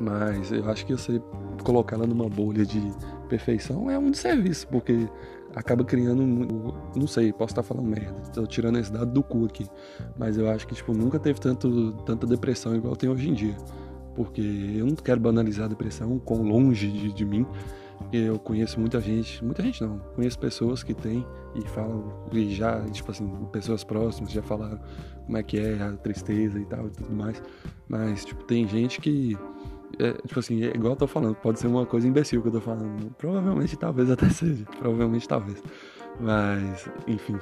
[0.00, 1.20] Mas eu acho que você
[1.62, 2.80] colocar ela numa bolha de
[3.28, 5.06] perfeição é um desserviço, porque
[5.56, 6.22] acaba criando,
[6.94, 9.66] não sei, posso estar falando merda, tô tirando esse dado do cu aqui,
[10.18, 13.56] mas eu acho que tipo nunca teve tanto tanta depressão igual tem hoje em dia,
[14.14, 14.42] porque
[14.76, 17.46] eu não quero banalizar a depressão com longe de, de mim,
[18.12, 22.84] eu conheço muita gente, muita gente não, conheço pessoas que têm e falam e já
[22.90, 24.78] tipo assim pessoas próximas já falaram
[25.24, 27.42] como é que é a tristeza e tal e tudo mais,
[27.88, 29.38] mas tipo tem gente que
[29.98, 32.52] é, tipo assim, é igual eu tô falando, pode ser uma coisa imbecil que eu
[32.52, 33.10] tô falando.
[33.16, 34.64] Provavelmente, talvez até seja.
[34.78, 35.62] Provavelmente, talvez.
[36.20, 37.38] Mas, enfim,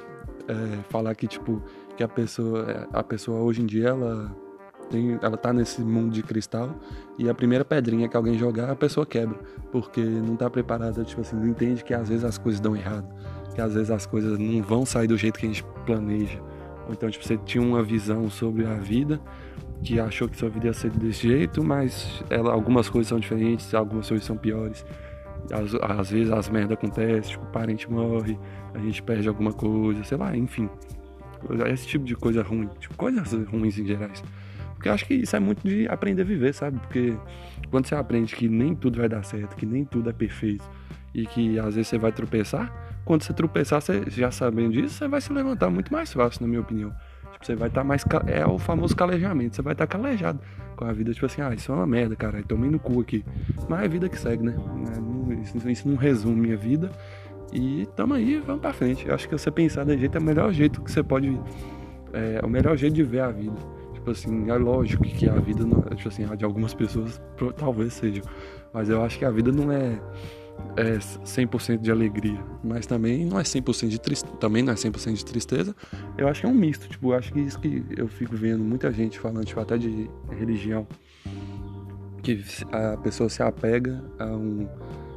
[0.47, 1.61] é, falar que, tipo,
[1.97, 4.33] que a pessoa, é, a pessoa hoje em dia, ela
[4.89, 6.75] tem, ela tá nesse mundo de cristal
[7.17, 9.37] e a primeira pedrinha que alguém jogar, a pessoa quebra.
[9.71, 13.07] Porque não tá preparada, tipo assim, não entende que às vezes as coisas dão errado.
[13.53, 16.41] Que às vezes as coisas não vão sair do jeito que a gente planeja.
[16.87, 19.19] Ou então, tipo, você tinha uma visão sobre a vida
[19.85, 23.73] que achou que sua vida ia ser desse jeito, mas ela, algumas coisas são diferentes,
[23.73, 24.83] algumas coisas são piores.
[25.51, 28.37] Às, às vezes as merdas acontecem, tipo, o parente morre,
[28.73, 30.67] a gente perde alguma coisa, sei lá, enfim.
[31.71, 34.23] Esse tipo de coisa ruim, tipo, coisas ruins em gerais.
[34.73, 36.79] Porque eu acho que isso é muito de aprender a viver, sabe?
[36.79, 37.15] Porque
[37.69, 40.63] quando você aprende que nem tudo vai dar certo, que nem tudo é perfeito
[41.13, 42.73] e que às vezes você vai tropeçar,
[43.05, 46.47] quando você tropeçar, você já sabendo disso, você vai se levantar muito mais fácil, na
[46.47, 46.91] minha opinião.
[47.45, 48.03] Você vai estar tá mais.
[48.25, 49.55] É o famoso calejamento.
[49.55, 50.39] Você vai estar tá calejado
[50.75, 51.13] com a vida.
[51.13, 52.41] Tipo assim, ah, isso é uma merda, cara.
[52.41, 53.23] Tomei no cu aqui.
[53.69, 54.55] Mas é a vida que segue, né?
[55.29, 56.89] É, isso, isso não resume minha vida.
[57.53, 59.07] E tamo aí, vamos pra frente.
[59.07, 61.39] Eu acho que você pensar desse jeito é o melhor jeito que você pode.
[62.13, 63.55] É, é o melhor jeito de ver a vida.
[63.93, 67.21] Tipo assim, é lógico que a vida, não, tipo assim, de algumas pessoas
[67.57, 68.23] talvez seja.
[68.73, 69.99] Mas eu acho que a vida não é
[70.77, 75.13] é 100% de alegria, mas também não é 100% de tristeza, também não é 100%
[75.13, 75.75] de tristeza.
[76.17, 78.63] Eu acho que é um misto, tipo, eu acho que isso que eu fico vendo
[78.63, 80.87] muita gente falando, tipo, até de religião,
[82.21, 84.67] que a pessoa se apega a um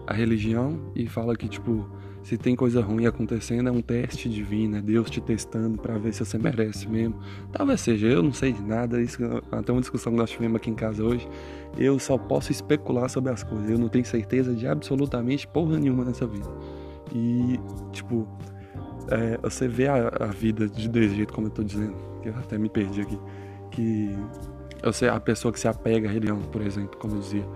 [0.09, 1.87] a religião e fala que, tipo,
[2.29, 6.13] se tem coisa ruim acontecendo, é um teste divino, é Deus te testando para ver
[6.13, 7.19] se você merece mesmo.
[7.51, 9.19] Talvez seja, eu não sei de nada, isso
[9.51, 11.27] até uma discussão que nós tivemos aqui em casa hoje.
[11.79, 16.05] Eu só posso especular sobre as coisas, eu não tenho certeza de absolutamente porra nenhuma
[16.05, 16.47] nessa vida.
[17.15, 17.59] E,
[17.93, 18.29] tipo,
[19.11, 22.59] é, você vê a, a, vida de desse jeito, como eu tô dizendo, eu até
[22.59, 23.19] me perdi aqui,
[23.71, 24.15] que
[24.93, 27.47] sei, a pessoa que se apega à religião, por exemplo, como eu dizia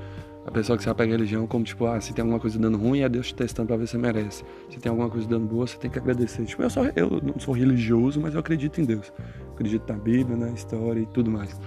[0.47, 2.77] a pessoa que se apega à religião como, tipo, ah, se tem alguma coisa dando
[2.77, 4.45] ruim, é Deus te testando pra ver se você merece.
[4.71, 6.45] Se tem alguma coisa dando boa, você tem que agradecer.
[6.45, 9.13] Tipo, eu, só, eu não sou religioso, mas eu acredito em Deus.
[9.19, 11.59] Eu acredito na Bíblia, na história e tudo mais.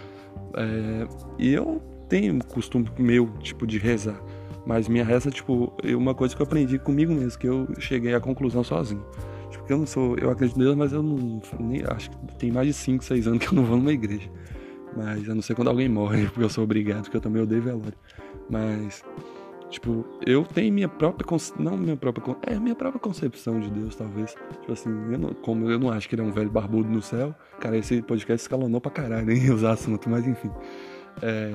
[0.57, 1.07] É,
[1.39, 4.21] e eu tenho costume meu, tipo, de rezar.
[4.65, 8.13] Mas minha reza, tipo, é uma coisa que eu aprendi comigo mesmo, que eu cheguei
[8.13, 9.05] à conclusão sozinho.
[9.51, 12.51] Tipo, eu não sou, eu acredito em Deus, mas eu não, nem, acho que tem
[12.51, 14.29] mais de 5, 6 anos que eu não vou numa igreja.
[14.95, 17.61] Mas a não ser quando alguém morre, porque eu sou obrigado, porque eu também odeio
[17.61, 17.93] velório.
[18.49, 19.03] Mas,
[19.69, 21.25] tipo, eu tenho minha própria.
[21.57, 22.35] Não minha própria.
[22.43, 24.35] É minha própria concepção de Deus, talvez.
[24.61, 27.01] Tipo assim, eu não, como eu não acho que ele é um velho barbudo no
[27.01, 27.33] céu.
[27.59, 30.51] Cara, esse podcast escalonou pra caralho, nem os assuntos, mas enfim.
[31.21, 31.51] É,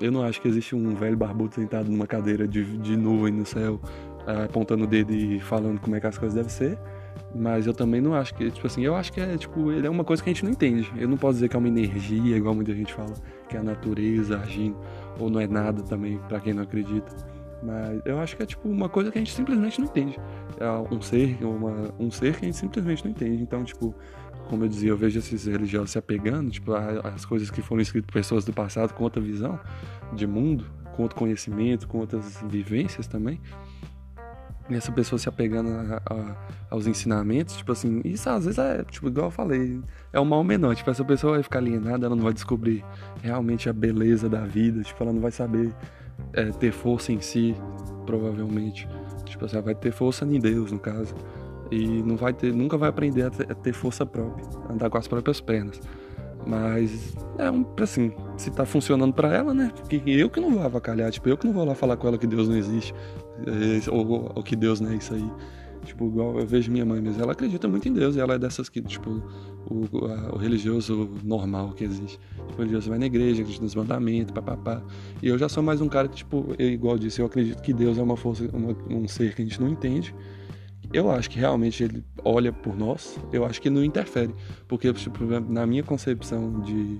[0.00, 3.46] eu não acho que existe um velho barbudo sentado numa cadeira de, de nuvem no
[3.46, 3.80] céu,
[4.26, 6.78] é, apontando o dedo e falando como é que as coisas devem ser.
[7.34, 9.90] Mas eu também não acho que, tipo assim, eu acho que é, tipo, ele é
[9.90, 10.92] uma coisa que a gente não entende.
[10.96, 13.12] Eu não posso dizer que é uma energia, igual muita gente fala,
[13.48, 14.76] que é a natureza agindo
[15.18, 17.14] ou não é nada também, para quem não acredita.
[17.62, 20.18] Mas eu acho que é tipo uma coisa que a gente simplesmente não entende.
[20.58, 23.42] É um ser, uma, um ser que a gente simplesmente não entende.
[23.42, 23.94] Então, tipo,
[24.48, 28.06] como eu dizia, eu vejo esses religiosos se apegando, tipo, as coisas que foram escritas
[28.06, 29.58] por pessoas do passado com outra visão
[30.12, 33.40] de mundo, com outro conhecimento, com outras vivências também.
[34.68, 36.36] E essa pessoa se apegando a, a,
[36.70, 39.80] aos ensinamentos, tipo assim, isso às vezes é, tipo, igual eu falei,
[40.12, 40.74] é um mal menor.
[40.74, 42.82] Tipo, essa pessoa vai ficar alienada, ela não vai descobrir
[43.22, 45.70] realmente a beleza da vida, tipo, ela não vai saber
[46.32, 47.54] é, ter força em si,
[48.06, 48.88] provavelmente.
[49.26, 51.14] Tipo assim, ela vai ter força em Deus, no caso.
[51.70, 54.96] E não vai ter, nunca vai aprender a ter, a ter força própria, andar com
[54.96, 55.78] as próprias pernas.
[56.46, 59.72] Mas é um, assim, se tá funcionando para ela, né?
[59.74, 62.18] Porque eu que não vou avacalhar, tipo, eu que não vou lá falar com ela
[62.18, 62.94] que Deus não existe,
[63.90, 65.30] ou, ou que Deus não é isso aí.
[65.84, 68.38] Tipo, igual eu vejo minha mãe mesmo, ela acredita muito em Deus, e ela é
[68.38, 69.22] dessas que, tipo,
[69.66, 72.18] o, a, o religioso normal que existe.
[72.18, 74.82] Tipo, o religioso vai na igreja, acredita nos mandamentos, papapá.
[75.22, 77.60] E eu já sou mais um cara que, tipo, eu, igual eu disse, eu acredito
[77.62, 80.14] que Deus é uma força, uma, um ser que a gente não entende,
[80.92, 84.34] eu acho que realmente ele olha por nós, eu acho que não interfere.
[84.66, 86.98] Porque, tipo, na minha concepção de,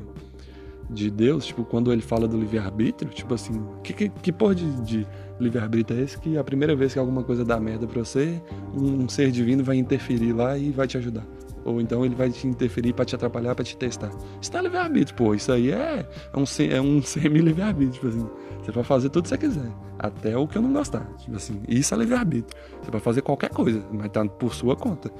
[0.90, 4.70] de Deus, tipo, quando ele fala do livre-arbítrio, tipo assim, que, que, que porra de,
[4.82, 5.06] de
[5.40, 8.40] livre-arbítrio é esse que a primeira vez que alguma coisa dá merda pra você,
[8.74, 11.26] um, um ser divino vai interferir lá e vai te ajudar?
[11.64, 14.10] Ou então ele vai te interferir para te atrapalhar, para te testar.
[14.40, 15.34] Isso não é livre-arbítrio, pô.
[15.34, 18.28] Isso aí é, é um, é um semi-livre-arbítrio, tipo assim.
[18.62, 19.70] Você pode fazer tudo que você quiser.
[19.98, 21.06] Até o que eu não gostar.
[21.18, 22.58] Tipo assim, isso é livre-arbítrio.
[22.82, 25.10] Você pode fazer qualquer coisa, mas tá por sua conta.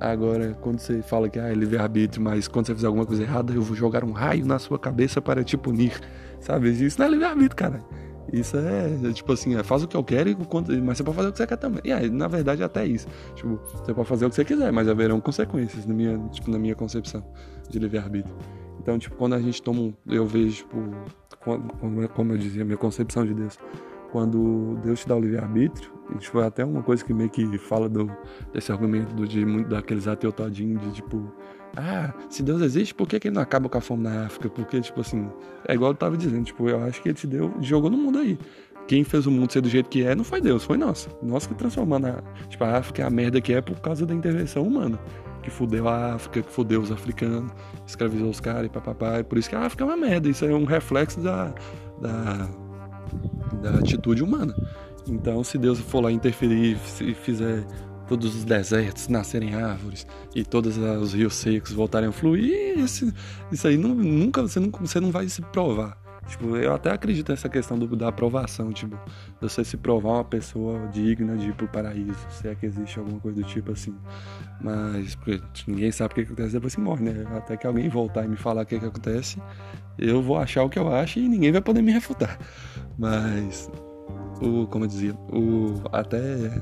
[0.00, 3.52] Agora, quando você fala que ah, é livre-arbítrio, mas quando você fizer alguma coisa errada,
[3.52, 5.98] eu vou jogar um raio na sua cabeça para te punir.
[6.40, 6.70] Sabe?
[6.70, 7.80] Isso não é livre-arbítrio, cara.
[8.32, 10.30] Isso é, é, tipo assim, é, faz o que eu quero,
[10.84, 11.80] mas você pode fazer o que você quer também.
[11.84, 13.08] E aí, na verdade, até isso.
[13.34, 16.58] Tipo, você pode fazer o que você quiser, mas haverão consequências na minha, tipo, na
[16.58, 17.24] minha concepção
[17.68, 18.36] de livre-arbítrio.
[18.80, 20.76] Então, tipo, quando a gente toma um, Eu vejo, tipo,
[22.14, 23.58] como eu dizia, minha concepção de Deus.
[24.12, 25.90] Quando Deus te dá o livre-arbítrio,
[26.22, 28.10] foi até uma coisa que meio que fala do,
[28.52, 31.32] desse argumento do, de daqueles ateus todinhos, de tipo,
[31.76, 34.48] ah, se Deus existe, por que, que ele não acaba com a fome na África?
[34.48, 35.28] Porque, tipo assim,
[35.66, 38.18] é igual eu tava dizendo, tipo, eu acho que ele te deu, jogou no mundo
[38.18, 38.38] aí.
[38.86, 41.08] Quem fez o mundo ser do jeito que é não foi Deus, foi nós.
[41.22, 44.14] Nós que transformamos a, tipo, a África é a merda que é por causa da
[44.14, 44.98] intervenção humana.
[45.42, 47.52] Que fudeu a África, que fudeu os africanos,
[47.86, 49.20] escravizou os caras e papapá.
[49.20, 50.28] E por isso que a África é uma merda.
[50.28, 51.54] Isso é um reflexo da,
[52.00, 52.48] da,
[53.62, 54.54] da atitude humana.
[55.08, 57.64] Então, se Deus for lá interferir e fizer
[58.08, 63.12] todos os desertos nascerem árvores e todos os rios secos voltarem a fluir, isso,
[63.52, 65.96] isso aí não, nunca você não, você não vai se provar.
[66.28, 68.98] Tipo, eu até acredito nessa questão do, da aprovação, tipo,
[69.40, 73.18] você se provar uma pessoa digna de ir pro paraíso, se é que existe alguma
[73.18, 73.94] coisa do tipo assim.
[74.60, 77.24] Mas porque ninguém sabe o que acontece depois que morre, né?
[77.34, 79.40] Até que alguém voltar e me falar o que, que acontece,
[79.98, 82.38] eu vou achar o que eu acho e ninguém vai poder me refutar.
[82.98, 83.70] Mas,
[84.40, 86.60] o, como eu dizia, o, até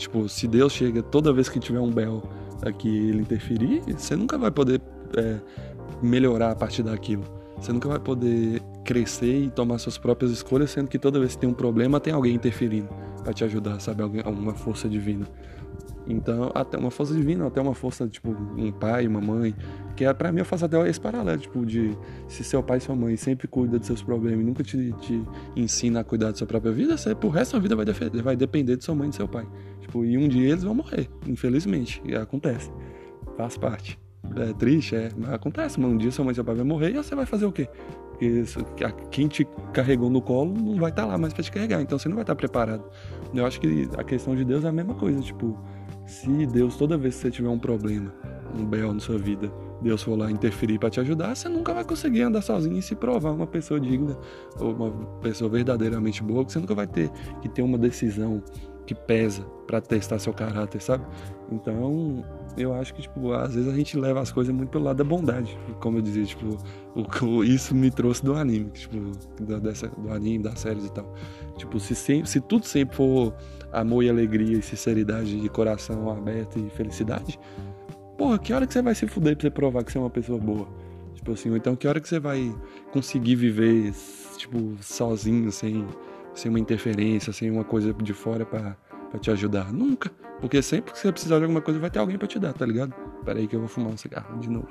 [0.00, 2.22] Tipo, se Deus chega toda vez que tiver um Bel
[2.62, 4.80] aqui ele interferir, você nunca vai poder
[5.14, 5.38] é,
[6.02, 7.22] melhorar a partir daquilo.
[7.58, 11.42] Você nunca vai poder crescer e tomar suas próprias escolhas, sendo que toda vez que
[11.42, 12.88] tem um problema tem alguém interferindo
[13.22, 14.02] para te ajudar, sabe?
[14.02, 15.26] Alguém, alguma força divina.
[16.10, 19.54] Então, até uma força divina, até uma força, tipo, um pai, uma mãe,
[19.96, 21.96] que é, pra mim eu faço até esse paralelo, tipo, de
[22.26, 25.22] se seu pai e sua mãe sempre cuida dos seus problemas e nunca te, te
[25.54, 27.84] ensina a cuidar da sua própria vida, você pro resto da vida vai,
[28.22, 29.46] vai depender de sua mãe e do seu pai.
[29.80, 32.70] Tipo, e um dia eles vão morrer, infelizmente, e acontece,
[33.36, 33.98] faz parte.
[34.36, 36.90] É triste, é, mas acontece, mas um dia sua mãe e seu pai vai morrer
[36.90, 37.68] e você vai fazer o quê?
[38.12, 38.44] Porque
[39.10, 41.98] quem te carregou no colo não vai estar tá lá mais para te carregar, então
[41.98, 42.84] você não vai estar tá preparado.
[43.32, 45.58] Eu acho que a questão de Deus é a mesma coisa, tipo,
[46.10, 48.12] se Deus, toda vez que você tiver um problema,
[48.54, 51.84] um bel na sua vida, Deus for lá interferir para te ajudar, você nunca vai
[51.84, 54.16] conseguir andar sozinho e se provar uma pessoa digna
[54.58, 58.42] ou uma pessoa verdadeiramente boa, que você nunca vai ter que ter uma decisão
[58.86, 61.04] que pesa para testar seu caráter, sabe?
[61.52, 62.24] Então,
[62.56, 65.04] eu acho que, tipo, às vezes a gente leva as coisas muito pelo lado da
[65.04, 65.56] bondade.
[65.80, 66.58] Como eu dizia, tipo,
[67.24, 68.96] o, isso me trouxe do anime, tipo,
[69.40, 71.14] do, dessa, do anime, das séries e tal.
[71.56, 73.32] Tipo, se, sempre, se tudo sempre for
[73.72, 77.38] amor e alegria e sinceridade de coração aberto e felicidade,
[78.18, 80.10] porra, que hora que você vai se fuder pra você provar que você é uma
[80.10, 80.66] pessoa boa?
[81.14, 82.52] Tipo assim, ou então que hora que você vai
[82.92, 83.92] conseguir viver,
[84.36, 85.86] tipo, sozinho, sem
[86.34, 88.76] sem uma interferência, sem uma coisa de fora para
[89.18, 89.72] te ajudar.
[89.72, 90.10] Nunca.
[90.40, 92.64] Porque sempre que você precisar de alguma coisa, vai ter alguém para te dar, tá
[92.64, 92.94] ligado?
[93.24, 94.68] Pera aí que eu vou fumar um cigarro de novo.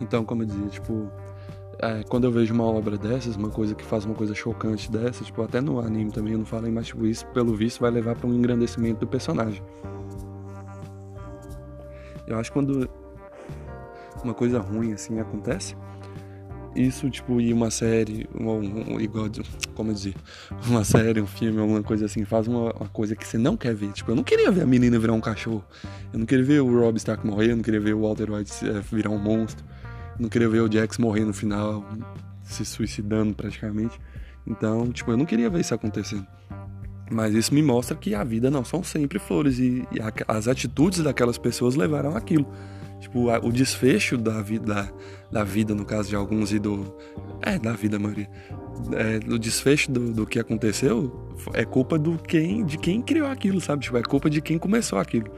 [0.00, 1.10] Então, como eu dizia, tipo,
[1.78, 5.22] é, quando eu vejo uma obra dessas, uma coisa que faz uma coisa chocante dessa,
[5.22, 8.16] tipo, até no anime também eu não falei, mas tipo, isso, pelo visto, vai levar
[8.16, 9.62] para um engrandecimento do personagem.
[12.26, 12.88] Eu acho que quando
[14.24, 15.74] uma coisa ruim assim acontece,
[16.74, 19.26] isso, tipo, ir uma série, uma, um, igual,
[19.74, 20.14] como dizer,
[20.68, 23.74] uma série, um filme, alguma coisa assim, faz uma, uma, coisa que você não quer
[23.74, 23.92] ver.
[23.92, 25.64] Tipo, eu não queria ver a menina virar um cachorro.
[26.12, 28.52] Eu não queria ver o Rob Stark morrer, eu não queria ver o Walter White
[28.68, 29.64] é, virar um monstro.
[30.16, 31.84] Eu não queria ver o Jax morrer no final,
[32.44, 34.00] se suicidando praticamente.
[34.46, 36.26] Então, tipo, eu não queria ver isso acontecendo.
[37.10, 40.46] Mas isso me mostra que a vida não são sempre flores e, e a, as
[40.46, 42.46] atitudes daquelas pessoas levaram aquilo.
[43.00, 44.92] Tipo, a, o desfecho da vida, da,
[45.30, 46.94] da, vida, no caso de alguns, e do.
[47.42, 48.28] É, da vida, a maioria.
[48.92, 53.60] É, o desfecho do, do, que aconteceu é culpa do quem, de quem criou aquilo,
[53.60, 53.82] sabe?
[53.82, 55.30] Tipo, é culpa de quem começou aquilo.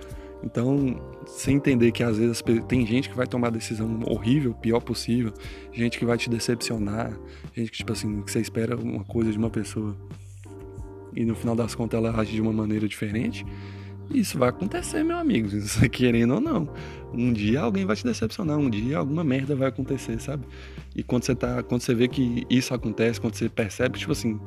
[0.42, 4.80] Então, sem entender que às vezes tem gente que vai tomar a decisão horrível, pior
[4.80, 5.32] possível,
[5.72, 7.16] gente que vai te decepcionar,
[7.54, 9.96] gente que, tipo assim, que você espera uma coisa de uma pessoa
[11.14, 13.44] e no final das contas ela age de uma maneira diferente,
[14.14, 15.48] isso vai acontecer, meu amigo,
[15.90, 16.68] querendo ou não.
[17.12, 20.46] Um dia alguém vai te decepcionar, um dia alguma merda vai acontecer, sabe?
[20.94, 24.40] E quando você tá, quando você vê que isso acontece, quando você percebe, tipo assim,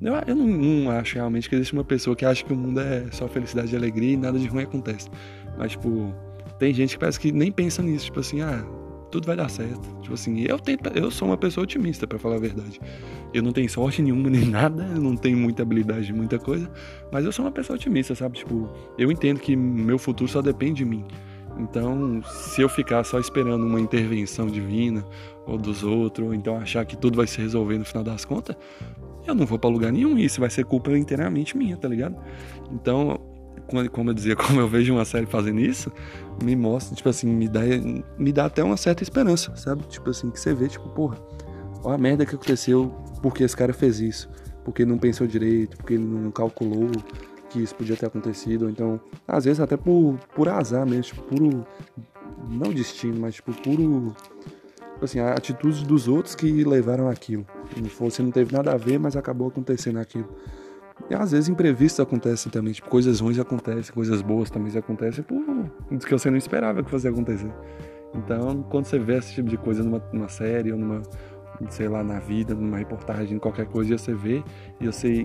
[0.00, 2.80] eu, eu não, não acho realmente que existe uma pessoa que acha que o mundo
[2.80, 5.08] é só felicidade e alegria e nada de ruim acontece.
[5.56, 6.14] Mas tipo,
[6.58, 8.64] tem gente que parece que nem pensa nisso, tipo assim, ah,
[9.14, 9.96] tudo vai dar certo.
[10.00, 12.80] Tipo assim, eu, tento, eu sou uma pessoa otimista, para falar a verdade.
[13.32, 16.68] Eu não tenho sorte nenhuma nem nada, eu não tenho muita habilidade de muita coisa,
[17.12, 18.38] mas eu sou uma pessoa otimista, sabe?
[18.38, 21.04] Tipo, eu entendo que meu futuro só depende de mim.
[21.56, 25.06] Então, se eu ficar só esperando uma intervenção divina
[25.46, 28.56] ou dos outros, ou então achar que tudo vai se resolver no final das contas,
[29.24, 32.16] eu não vou para lugar nenhum e isso vai ser culpa inteiramente minha, tá ligado?
[32.72, 33.20] Então,
[33.90, 35.92] como eu dizia, como eu vejo uma série fazendo isso,
[36.42, 37.60] me mostra, tipo assim, me dá,
[38.18, 39.84] me dá até uma certa esperança, sabe?
[39.84, 41.16] Tipo assim, que você vê, tipo, porra,
[41.82, 44.28] olha a merda que aconteceu porque esse cara fez isso,
[44.64, 46.90] porque não pensou direito, porque ele não calculou
[47.50, 51.66] que isso podia ter acontecido, então, às vezes até por, por azar mesmo, tipo, puro,
[52.48, 54.14] não destino, mas tipo, puro,
[54.94, 57.46] tipo assim, atitudes dos outros que levaram aquilo.
[57.98, 60.28] Você não teve nada a ver, mas acabou acontecendo aquilo.
[61.10, 65.44] E às vezes imprevistos acontecem também, tipo, coisas ruins acontecem, coisas boas também acontecem por
[66.06, 67.52] que você não esperava que fosse acontecer.
[68.14, 71.02] Então, quando você vê esse tipo de coisa numa, numa série ou numa,
[71.68, 74.42] sei lá, na vida, numa reportagem, qualquer coisa, você vê
[74.80, 75.24] e você,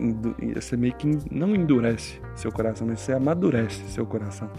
[0.56, 4.50] você meio que não endurece seu coração, mas você amadurece seu coração.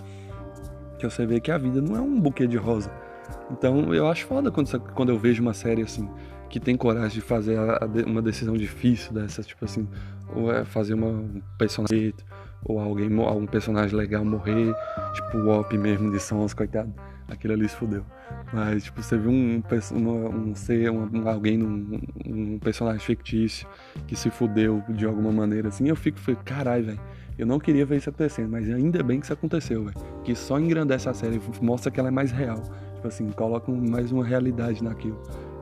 [0.99, 2.91] Que você vê que a vida não é um buquê de rosa.
[3.51, 6.09] Então, eu acho foda quando, quando eu vejo uma série assim,
[6.49, 9.89] que tem coragem de fazer a, a, uma decisão difícil dessa, tipo assim,
[10.35, 12.15] ou é fazer uma, um personagem
[12.65, 14.75] ou alguém, algum personagem legal morrer,
[15.15, 16.93] tipo o Op mesmo de Sons, coitado,
[17.29, 18.05] aquele ali se fudeu.
[18.53, 19.63] Mas, tipo, você viu um,
[19.93, 23.67] um, um ser, um, alguém, num, um personagem fictício
[24.07, 27.01] que se fudeu de alguma maneira assim, eu fico, fico caralho, velho.
[27.39, 29.97] Eu não queria ver isso acontecendo, mas ainda bem que isso aconteceu, velho.
[30.23, 32.63] Que só engrandece a série, mostra que ela é mais real.
[32.97, 35.19] Tipo assim, coloca mais uma realidade naquilo.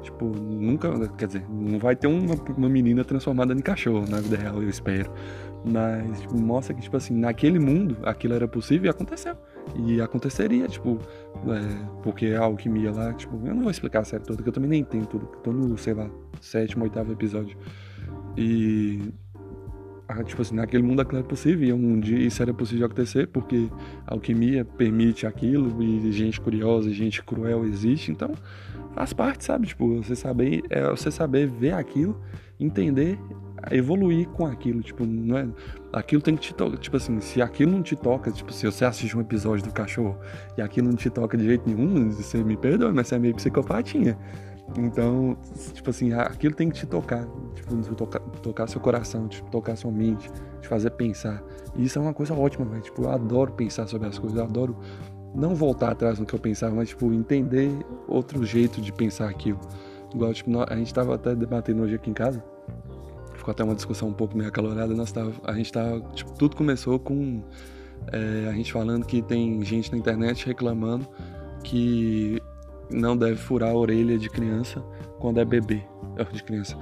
[0.08, 0.90] Tipo, nunca.
[1.18, 4.68] Quer dizer, não vai ter uma, uma menina transformada em cachorro na vida real, eu
[4.68, 5.12] espero.
[5.70, 9.36] Mas tipo, mostra que, tipo assim, naquele mundo aquilo era possível e aconteceu.
[9.76, 10.98] E aconteceria, tipo,
[11.46, 14.52] é, porque a alquimia lá, tipo, eu não vou explicar a série toda, que eu
[14.52, 16.08] também nem entendo tudo, tô no, sei lá,
[16.40, 17.58] sétimo, oitavo episódio.
[18.34, 19.12] E
[20.24, 23.68] tipo assim, naquele mundo aquilo é possível, um dia isso era possível acontecer, porque
[24.06, 28.32] a alquimia permite aquilo, e gente curiosa, gente cruel existe, então
[28.94, 29.66] faz parte, sabe?
[29.66, 32.18] Tipo, você saber, é você saber ver aquilo,
[32.58, 33.18] entender,
[33.70, 35.46] evoluir com aquilo, tipo, não é,
[35.92, 38.84] aquilo tem que te tocar, tipo assim, se aquilo não te toca, tipo, se você
[38.84, 40.18] assiste um episódio do cachorro
[40.56, 43.34] e aquilo não te toca de jeito nenhum, você me perdoa, mas você é meio
[43.34, 44.18] psicopatinha.
[44.76, 45.36] Então,
[45.72, 49.90] tipo assim, aquilo tem que te tocar, tipo, tocar, tocar seu coração, tipo, tocar sua
[49.90, 51.42] mente, te fazer pensar.
[51.74, 52.82] E isso é uma coisa ótima, velho.
[52.82, 54.76] Tipo, eu adoro pensar sobre as coisas, eu adoro
[55.34, 57.70] não voltar atrás no que eu pensava, mas, tipo, entender
[58.06, 59.60] outro jeito de pensar aquilo.
[60.14, 62.42] Igual, tipo, a gente tava até debatendo hoje aqui em casa,
[63.34, 66.56] ficou até uma discussão um pouco meio acalorada, nós tava, a gente tava, tipo, tudo
[66.56, 67.42] começou com
[68.12, 71.06] é, a gente falando que tem gente na internet reclamando
[71.62, 72.40] que
[72.90, 74.82] não deve furar a orelha de criança
[75.18, 75.82] quando é bebê.
[76.32, 76.76] De criança.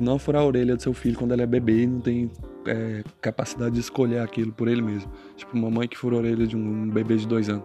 [0.00, 2.30] Não furar a orelha do seu filho quando ele é bebê e não tem
[2.66, 5.10] é, capacidade de escolher aquilo por ele mesmo.
[5.36, 7.64] Tipo, uma mãe que fura a orelha de um bebê de dois anos.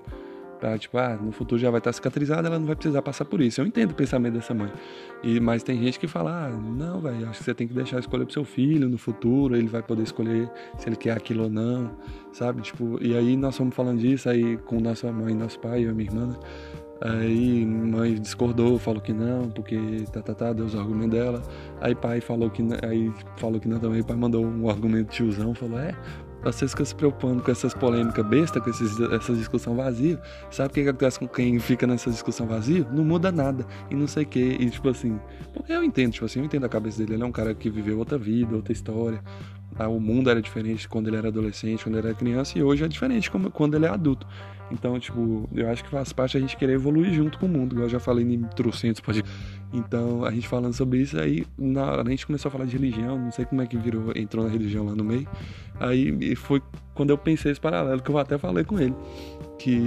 [0.59, 3.41] Pra, tipo, ah, no futuro já vai estar cicatrizada, ela não vai precisar passar por
[3.41, 3.59] isso.
[3.59, 4.71] Eu entendo o pensamento dessa mãe.
[5.21, 7.99] E, mas tem gente que fala, ah, não, velho, acho que você tem que deixar
[7.99, 11.49] escolher pro seu filho no futuro, ele vai poder escolher se ele quer aquilo ou
[11.49, 11.91] não,
[12.31, 12.61] sabe?
[12.61, 15.93] Tipo, e aí nós fomos falando disso aí com nossa mãe, nosso pai, eu e
[15.93, 16.35] minha irmã, né?
[17.01, 19.77] Aí mãe discordou, falou que não, porque
[20.13, 21.41] tá, tá, tá, deu os argumentos dela.
[21.81, 24.01] Aí pai falou que não, aí falou que não também.
[24.01, 25.93] Pai mandou um argumento tiozão, falou: "É,
[26.45, 30.21] vocês ficam se preocupando com essas polêmicas bestas, com esses, essas discussão vazia.
[30.51, 32.87] Sabe o que, acontece com quem fica nessa discussão vazia?
[32.91, 33.65] Não muda nada.
[33.89, 34.39] E não sei o que.
[34.39, 35.19] E tipo assim,
[35.67, 37.15] eu entendo, tipo assim, eu entendo a cabeça dele.
[37.15, 39.21] Ele é um cara que viveu outra vida, outra história.
[39.79, 42.87] O mundo era diferente quando ele era adolescente, quando ele era criança, e hoje é
[42.87, 44.25] diferente quando ele é adulto.
[44.71, 47.73] Então, tipo, eu acho que faz parte a gente querer evoluir junto com o mundo,
[47.73, 49.23] igual eu já falei em trocentos pode.
[49.71, 53.17] Então, a gente falando sobre isso, aí na, a gente começou a falar de religião,
[53.17, 55.27] não sei como é que virou, entrou na religião lá no meio.
[55.79, 56.61] Aí foi
[56.93, 58.95] quando eu pensei esse paralelo, que eu até falei com ele.
[59.59, 59.79] Que.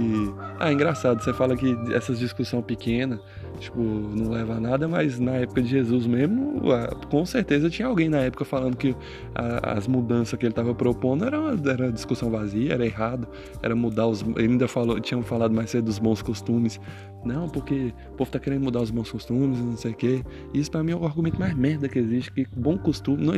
[0.59, 3.19] Ah, é engraçado, você fala que essas discussões pequenas,
[3.59, 6.61] tipo, não leva a nada, mas na época de Jesus mesmo,
[7.09, 8.95] com certeza tinha alguém na época falando que
[9.35, 11.37] as mudanças que ele estava propondo era,
[11.69, 13.27] era discussão vazia, era errado,
[13.61, 14.21] era mudar os.
[14.21, 16.79] Ele ainda falou, tinham falado mais cedo dos bons costumes.
[17.23, 20.23] Não, porque o povo tá querendo mudar os bons costumes, não sei o quê.
[20.53, 23.25] Isso para mim é o argumento mais merda que existe, que bom costume.
[23.25, 23.33] Não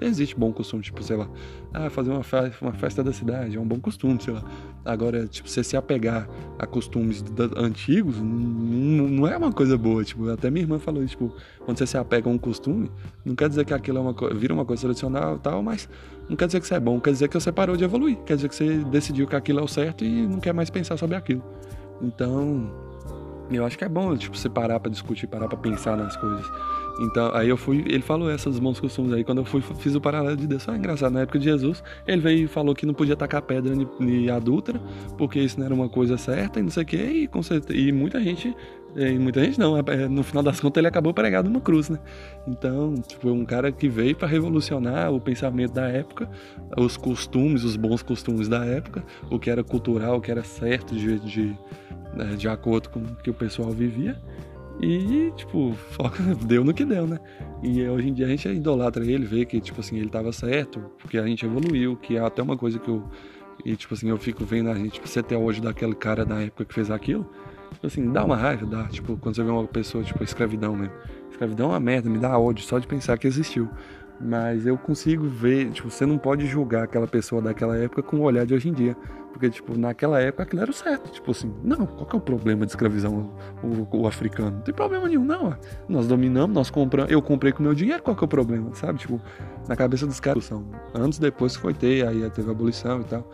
[0.00, 1.28] existe bom costume, tipo, sei lá,
[1.74, 4.42] ah, fazer uma, festa, uma festa da cidade, é um bom costume, sei lá.
[4.84, 6.26] Agora, tipo, você se apegar
[6.58, 7.22] a costumes
[7.56, 10.04] antigos não, não é uma coisa boa.
[10.04, 12.90] Tipo, até minha irmã falou tipo, quando você se apega a um costume,
[13.24, 15.88] não quer dizer que aquilo é uma vira uma coisa tradicional e tal, mas
[16.28, 18.36] não quer dizer que você é bom, quer dizer que você parou de evoluir, quer
[18.36, 21.16] dizer que você decidiu que aquilo é o certo e não quer mais pensar sobre
[21.16, 21.42] aquilo.
[22.00, 22.70] Então,
[23.50, 26.46] eu acho que é bom, tipo, você parar pra discutir, parar pra pensar nas coisas.
[26.98, 30.00] Então, aí eu fui, ele falou essas bons costumes aí, quando eu fui, fiz o
[30.00, 30.66] paralelo de Deus.
[30.68, 33.74] Ah, engraçado, na época de Jesus, ele veio e falou que não podia tacar pedra
[34.00, 34.80] em adúltera,
[35.18, 37.92] porque isso não era uma coisa certa e não sei o que, e, certeza, e
[37.92, 38.56] muita gente,
[38.96, 41.98] e muita gente não, é, no final das contas ele acabou pregado numa cruz, né?
[42.46, 46.30] Então, tipo, um cara que veio para revolucionar o pensamento da época,
[46.78, 50.94] os costumes, os bons costumes da época, o que era cultural, o que era certo
[50.94, 51.58] de, de,
[52.14, 54.16] né, de acordo com o que o pessoal vivia.
[54.80, 55.74] E, tipo,
[56.46, 57.18] deu no que deu, né?
[57.62, 60.80] E hoje em dia a gente idolatra ele, vê que, tipo assim, ele tava certo,
[60.98, 63.02] porque a gente evoluiu, que é até uma coisa que eu.
[63.64, 66.42] E, tipo assim, eu fico vendo a gente, tipo, você até hoje daquele cara da
[66.42, 67.28] época que fez aquilo.
[67.82, 68.84] Assim, dá uma raiva, dá.
[68.84, 70.94] Tipo, quando você vê uma pessoa, tipo, escravidão mesmo.
[71.30, 73.68] Escravidão é uma merda, me dá ódio só de pensar que existiu.
[74.20, 78.22] Mas eu consigo ver, tipo, você não pode julgar aquela pessoa daquela época com o
[78.22, 78.96] olhar de hoje em dia.
[79.30, 81.10] Porque, tipo, naquela época aquilo era o certo.
[81.10, 83.30] Tipo assim, não, qual que é o problema de escravizar o,
[83.62, 84.52] o, o, africano?
[84.52, 85.54] Não tem problema nenhum, não.
[85.86, 88.74] Nós dominamos, nós compramos, eu comprei com meu dinheiro, qual que é o problema?
[88.74, 88.98] Sabe?
[88.98, 89.20] Tipo,
[89.68, 90.42] na cabeça dos caras.
[90.46, 93.30] São anos depois que foi ter, aí teve a abolição e tal.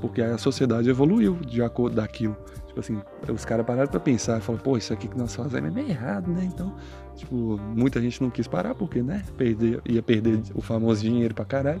[0.00, 2.36] Porque aí a sociedade evoluiu de acordo daquilo.
[2.74, 3.00] Tipo assim,
[3.32, 5.88] os caras pararam pra pensar e falaram, pô, isso aqui que nós fazemos é meio
[5.88, 6.44] errado, né?
[6.44, 6.74] Então,
[7.14, 9.22] tipo, muita gente não quis parar porque, né?
[9.36, 11.80] Perder, ia perder o famoso dinheiro pra caralho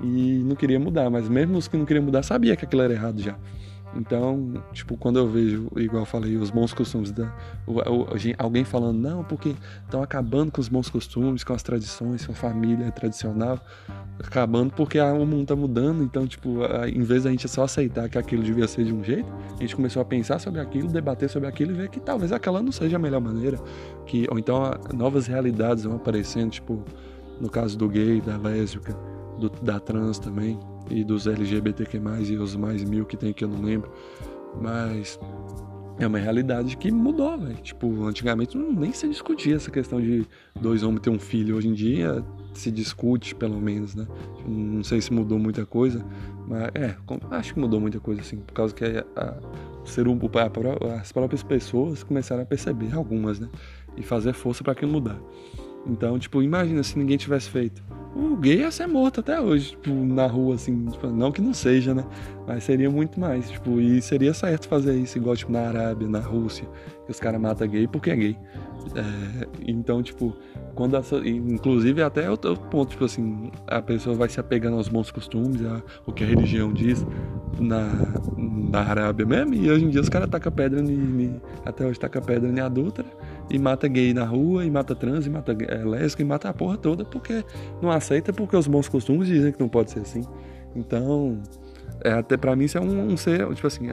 [0.00, 2.92] e não queria mudar, mas mesmo os que não queriam mudar sabia que aquilo era
[2.92, 3.36] errado já.
[3.94, 7.32] Então, tipo, quando eu vejo, igual eu falei, os bons costumes, da,
[7.66, 12.26] o, o, alguém falando, não, porque estão acabando com os bons costumes, com as tradições,
[12.26, 13.58] com a família tradicional,
[14.22, 18.08] acabando porque o mundo tá mudando, então, tipo, a, em vez da gente só aceitar
[18.08, 21.28] que aquilo devia ser de um jeito, a gente começou a pensar sobre aquilo, debater
[21.28, 23.58] sobre aquilo e ver que talvez aquela não seja a melhor maneira,
[24.06, 26.84] que, ou então a, novas realidades vão aparecendo, tipo,
[27.40, 28.94] no caso do gay, da lésbica,
[29.38, 30.58] do, da trans também,
[30.90, 33.90] e dos LGBTQ+, e os mais mil que tem que eu não lembro.
[34.60, 35.18] Mas
[35.98, 37.56] é uma realidade que mudou, velho.
[37.56, 40.24] Tipo, antigamente nem se discutia essa questão de
[40.60, 41.56] dois homens ter um filho.
[41.56, 42.24] Hoje em dia
[42.54, 44.06] se discute, pelo menos, né?
[44.46, 46.04] Não sei se mudou muita coisa,
[46.46, 46.96] mas é,
[47.30, 49.34] acho que mudou muita coisa, assim, por causa que a, a,
[49.84, 50.30] ser humano,
[51.00, 53.48] as próprias pessoas começaram a perceber, algumas, né?
[53.96, 55.18] E fazer força para aquilo mudar.
[55.86, 57.82] Então, tipo, imagina se ninguém tivesse feito.
[58.14, 60.86] O gay ia ser morto até hoje, tipo, na rua, assim.
[60.86, 62.04] Tipo, não que não seja, né?
[62.46, 66.20] Mas seria muito mais, tipo, e seria certo fazer isso, igual, tipo, na Arábia, na
[66.20, 66.66] Rússia,
[67.04, 68.36] que os caras matam gay porque é gay.
[68.94, 70.34] É, então, tipo,
[70.74, 75.10] quando essa, inclusive até outro ponto, tipo assim, a pessoa vai se apegando aos bons
[75.10, 77.06] costumes, a, o que a religião diz
[77.58, 77.88] na,
[78.36, 82.20] na Arábia mesmo, e hoje em dia os caras tacam pedra, ni, até hoje taca
[82.20, 83.08] pedra em adúltera,
[83.50, 86.54] e mata gay na rua, e mata trans, e mata é, lésbica, e mata a
[86.54, 87.44] porra toda, porque
[87.80, 90.22] não aceita, porque os bons costumes dizem que não pode ser assim.
[90.76, 91.40] Então,
[92.04, 93.88] é, até para mim isso é um, um, ser, tipo assim,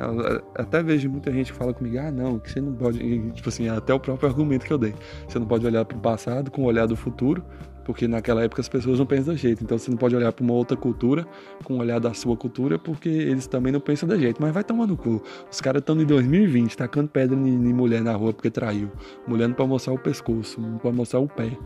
[0.53, 2.99] até vejo muita gente que fala comigo, ah não, que você não pode,
[3.31, 4.93] tipo assim, até o próprio argumento que eu dei,
[5.27, 7.43] você não pode olhar para o passado com o olhar do futuro,
[7.85, 10.43] porque naquela época as pessoas não pensam da jeito, então você não pode olhar para
[10.43, 11.25] uma outra cultura
[11.63, 14.63] com o olhar da sua cultura, porque eles também não pensam da jeito, mas vai
[14.63, 18.49] tomar no cu, os caras estão em 2020, tacando pedra em, mulher na rua porque
[18.49, 18.91] traiu,
[19.27, 21.57] mulher não pode mostrar o pescoço, não pode mostrar o pé,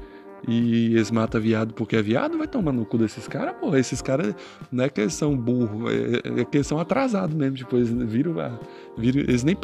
[0.48, 3.80] e eles matam viado porque é viado, vai tomar no cu desses caras, porra.
[3.80, 4.34] Esses caras
[4.72, 7.58] não é que eles são burros, é, é que eles são atrasados mesmo.
[7.58, 8.34] Tipo, eles viram,
[8.98, 9.56] viram eles nem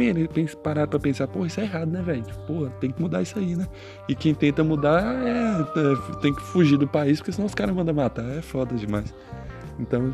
[0.62, 2.24] pararam pra pensar, porra, isso é errado, né, velho?
[2.24, 3.68] Tipo, porra, tem que mudar isso aí, né?
[4.10, 7.76] E quem tenta mudar é, é tem que fugir do país, porque senão os caras
[7.76, 8.26] mandam matar.
[8.38, 9.14] É foda demais.
[9.80, 10.14] Então,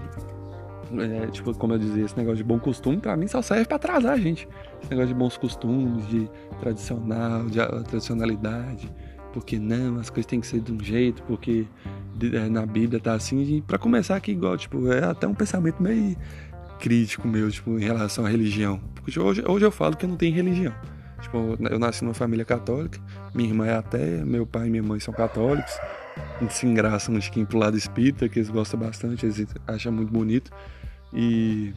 [0.99, 3.77] é, tipo, como eu dizia, esse negócio de bom costume, pra mim só serve pra
[3.77, 4.47] atrasar a gente.
[4.81, 8.91] Esse negócio de bons costumes, de tradicional, de tradicionalidade
[9.33, 11.65] porque não, as coisas têm que ser de um jeito, porque
[12.33, 13.61] é, na Bíblia tá assim.
[13.65, 16.15] Para começar aqui, igual, tipo, é até um pensamento meio
[16.79, 18.79] crítico meu, tipo, em relação à religião.
[18.95, 20.73] Porque hoje, hoje eu falo que eu não tenho religião.
[21.21, 22.99] Tipo, eu nasci numa família católica,
[23.33, 25.71] minha irmã é ateia, meu pai e minha mãe são católicos.
[26.41, 30.11] Eles se engraçam um pouquinho pro lado espírita, que eles gostam bastante, eles acham muito
[30.11, 30.51] bonito.
[31.13, 31.73] E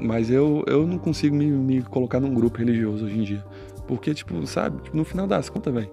[0.00, 3.44] mas eu, eu não consigo me, me colocar num grupo religioso hoje em dia.
[3.92, 5.90] Porque, tipo, sabe, tipo, no final das contas, velho,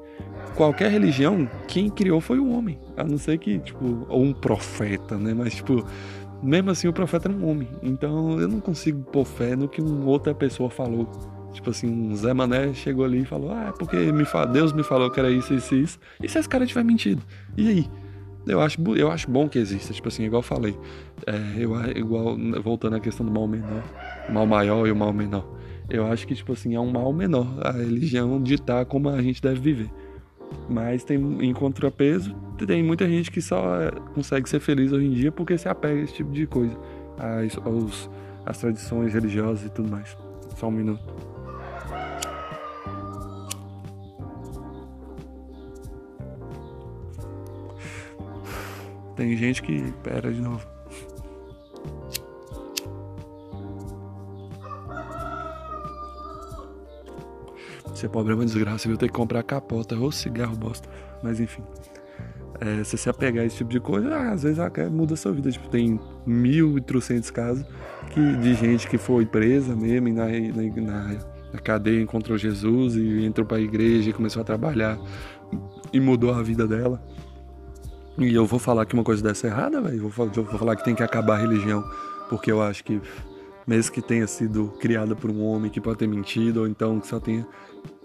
[0.56, 2.80] qualquer religião, quem criou foi o homem.
[2.96, 5.34] A não ser que, tipo, ou um profeta, né?
[5.34, 5.86] Mas, tipo,
[6.42, 7.68] mesmo assim o profeta era um homem.
[7.84, 11.10] Então eu não consigo pôr fé no que uma outra pessoa falou.
[11.52, 14.82] Tipo assim, um Zé Mané chegou ali e falou: Ah, porque me fala, Deus me
[14.84, 16.00] falou que era isso, isso e isso.
[16.24, 17.22] E se esse cara tiver mentido?
[17.58, 17.90] E aí?
[18.48, 20.78] Eu acho, eu acho bom que exista, tipo assim, igual eu falei.
[21.28, 23.84] É, eu, igual, voltando à questão do mal menor,
[24.30, 25.59] mal maior e o mal menor.
[25.90, 29.42] Eu acho que, tipo assim, é um mal menor a religião ditar como a gente
[29.42, 29.90] deve viver.
[30.70, 32.36] Mas tem, em contrapeso,
[32.66, 36.04] tem muita gente que só consegue ser feliz hoje em dia porque se apega a
[36.04, 36.78] esse tipo de coisa.
[37.18, 38.10] As, aos,
[38.46, 40.16] as tradições religiosas e tudo mais.
[40.56, 41.04] Só um minuto.
[49.16, 49.92] Tem gente que.
[50.02, 50.66] Pera de novo.
[58.00, 58.98] Ser pobre é uma desgraça, viu?
[58.98, 60.88] Ter que comprar capota ou cigarro bosta.
[61.22, 61.62] Mas enfim.
[62.62, 64.58] É, se você apegar esse tipo de coisa, ah, às vezes
[64.90, 65.52] muda a sua vida.
[65.52, 67.66] Tipo, tem 1.300 casos
[68.12, 71.22] que, de gente que foi presa mesmo na, na,
[71.52, 74.98] na cadeia, encontrou Jesus e entrou para a igreja e começou a trabalhar
[75.92, 77.04] e mudou a vida dela.
[78.18, 80.08] E eu vou falar que uma coisa dessa é errada, velho.
[80.08, 81.84] Vou, vou falar que tem que acabar a religião,
[82.30, 83.02] porque eu acho que
[83.68, 87.08] mesmo que tenha sido criada por um homem que pode ter mentido, ou então que
[87.08, 87.46] só tenha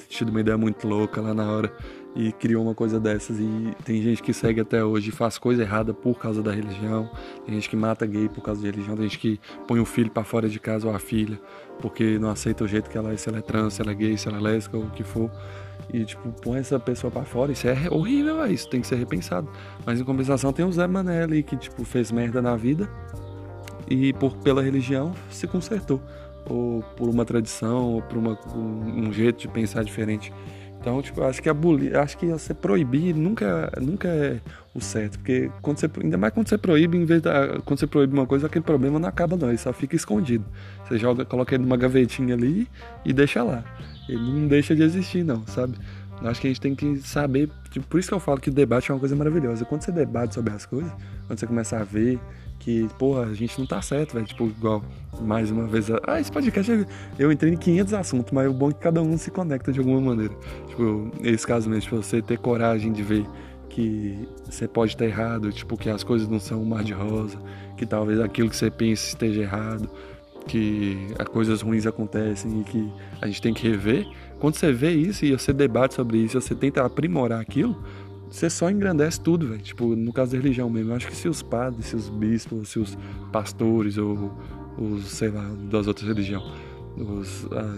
[0.08, 1.72] tido uma ideia muito louca lá na hora
[2.14, 3.38] e criou uma coisa dessas.
[3.40, 7.10] E tem gente que segue até hoje e faz coisa errada por causa da religião,
[7.44, 10.10] tem gente que mata gay por causa da religião, tem gente que põe o filho
[10.10, 11.40] para fora de casa ou a filha
[11.80, 13.94] porque não aceita o jeito que ela é, se ela é trans, se ela é
[13.94, 15.30] gay, se ela é lésbica ou o que for.
[15.92, 17.52] E, tipo, põe essa pessoa para fora.
[17.52, 19.48] Isso é horrível, é isso tem que ser repensado.
[19.84, 22.88] Mas em compensação tem o Zé Mané ali que, tipo, fez merda na vida
[23.88, 26.00] e por pela religião se consertou.
[26.46, 30.32] Ou por uma tradição ou por uma, um, jeito de pensar diferente.
[30.78, 34.40] Então tipo acho que abolir acho que você proibir nunca nunca é
[34.74, 35.18] o certo.
[35.18, 38.26] Porque quando você ainda mais quando você proíbe em vez da quando você proíbe uma
[38.26, 39.48] coisa aquele problema não acaba não.
[39.48, 40.44] Ele só fica escondido.
[40.86, 42.68] Você joga coloca ele numa gavetinha ali
[43.04, 43.64] e deixa lá.
[44.06, 45.78] Ele não deixa de existir não sabe?
[46.22, 48.52] Acho que a gente tem que saber tipo, por isso que eu falo que o
[48.52, 49.64] debate é uma coisa maravilhosa.
[49.64, 50.92] Quando você debate sobre as coisas
[51.26, 52.20] quando você começa a ver
[52.58, 54.26] que, porra, a gente não tá certo, velho.
[54.26, 54.82] Tipo, igual,
[55.20, 55.90] mais uma vez.
[56.06, 56.86] Ah, esse podcast
[57.18, 59.78] eu entrei em 500 assuntos, mas o bom é que cada um se conecta de
[59.78, 60.34] alguma maneira.
[60.68, 63.26] Tipo, esse caso mesmo, tipo, você ter coragem de ver
[63.68, 67.38] que você pode estar errado, tipo, que as coisas não são um mar de rosa,
[67.76, 69.88] que talvez aquilo que você pensa esteja errado.
[70.46, 74.06] que coisas ruins acontecem e que a gente tem que rever,
[74.38, 77.82] quando você vê isso e você debate sobre isso, você tenta aprimorar aquilo,
[78.34, 79.60] você só engrandece tudo, velho.
[79.60, 82.68] Tipo, no caso da religião mesmo, eu acho que se os padres, se os bispos,
[82.68, 82.98] se os
[83.30, 84.32] pastores ou
[84.76, 86.44] os, sei lá, das outras religiões,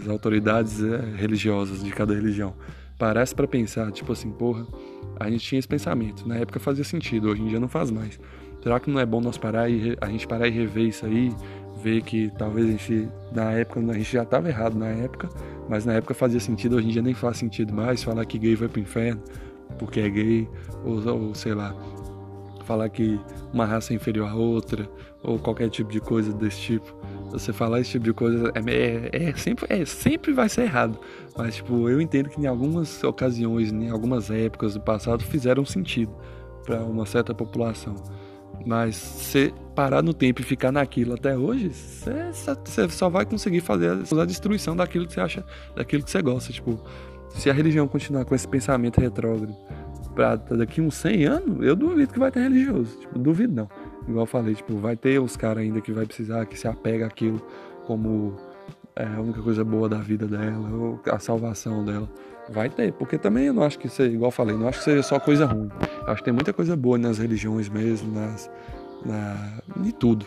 [0.01, 2.55] as autoridades é, religiosas de cada religião,
[2.99, 4.67] parasse para pensar, tipo assim, porra,
[5.21, 8.19] a gente tinha esse pensamento, na época fazia sentido, hoje em dia não faz mais.
[8.63, 11.31] Será que não é bom nós parar e a gente parar e rever isso aí,
[11.83, 15.29] ver que talvez a gente na época a gente já estava errado na época,
[15.69, 18.57] mas na época fazia sentido, hoje em dia nem faz sentido mais falar que gay
[18.57, 19.23] vai pro inferno
[19.79, 20.49] porque é gay
[20.85, 21.75] ou, ou sei lá,
[22.67, 23.19] falar que
[23.53, 24.89] uma raça é inferior a outra
[25.23, 26.95] ou qualquer tipo de coisa desse tipo.
[27.31, 30.99] Você falar esse tipo de coisa é, é, é, sempre, é, sempre vai ser errado.
[31.37, 36.13] Mas, tipo, eu entendo que em algumas ocasiões, em algumas épocas do passado, fizeram sentido
[36.65, 37.95] para uma certa população.
[38.65, 43.91] Mas se parar no tempo e ficar naquilo até hoje, você só vai conseguir fazer
[43.91, 45.45] a destruição daquilo que você acha,
[45.75, 46.53] daquilo que você gosta.
[46.53, 46.83] Tipo,
[47.31, 49.55] se a religião continuar com esse pensamento retrógrado
[50.15, 52.99] para daqui uns 100 anos, eu duvido que vai ter religioso.
[52.99, 53.69] Tipo, duvido não.
[54.09, 57.07] Igual eu falei, tipo, vai ter os caras ainda que vai precisar, que se apega
[57.07, 57.41] àquilo
[57.87, 58.35] como
[58.95, 62.09] é, a única coisa boa da vida dela, ou a salvação dela.
[62.49, 64.85] Vai ter, porque também eu não acho que seja, igual eu falei, não acho que
[64.85, 65.69] seja só coisa ruim.
[66.01, 68.51] Eu acho que tem muita coisa boa nas religiões mesmo, nas,
[69.07, 70.27] na, em tudo.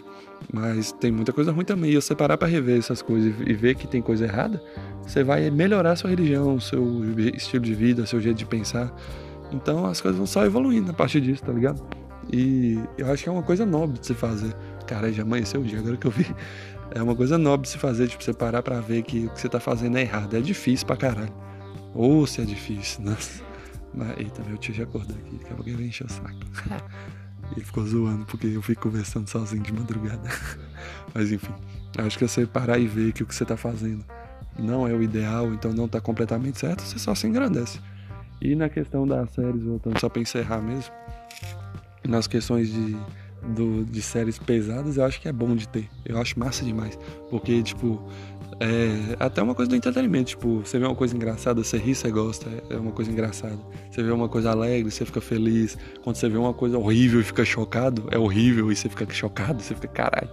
[0.51, 1.91] Mas tem muita coisa ruim também.
[1.91, 4.61] E você parar para rever essas coisas e ver que tem coisa errada,
[5.03, 7.03] você vai melhorar sua religião, seu
[7.35, 8.93] estilo de vida, seu jeito de pensar.
[9.51, 11.83] Então as coisas vão só evoluindo a partir disso, tá ligado?
[12.31, 14.55] E eu acho que é uma coisa nobre de se fazer.
[14.87, 16.25] Cara, já amanheceu o dia, agora que eu vi.
[16.91, 19.39] É uma coisa nobre de se fazer, tipo, você parar pra ver que o que
[19.39, 20.35] você tá fazendo é errado.
[20.35, 21.31] É difícil pra caralho.
[21.93, 23.43] Ou se é difícil, nossa.
[23.93, 26.33] Mas, eita, meu tio já acordou aqui, daqui a pouco ele vai encher o saco.
[27.51, 30.29] ele ficou zoando porque eu fico conversando sozinho de madrugada.
[31.13, 31.53] Mas enfim,
[31.97, 34.03] acho que você parar e ver que o que você tá fazendo
[34.57, 37.79] não é o ideal, então não tá completamente certo, você só se engrandece.
[38.41, 40.93] E na questão das séries, voltando só pra encerrar mesmo,
[42.07, 42.97] nas questões de,
[43.55, 45.89] do, de séries pesadas, eu acho que é bom de ter.
[46.05, 46.97] Eu acho massa demais.
[47.29, 48.01] Porque, tipo,
[48.59, 50.29] é até uma coisa do entretenimento.
[50.29, 53.57] Tipo, você vê uma coisa engraçada, você ri, você gosta, é uma coisa engraçada.
[53.89, 55.77] Você vê uma coisa alegre, você fica feliz.
[56.03, 59.61] Quando você vê uma coisa horrível e fica chocado, é horrível e você fica chocado,
[59.61, 60.29] você fica, caralho,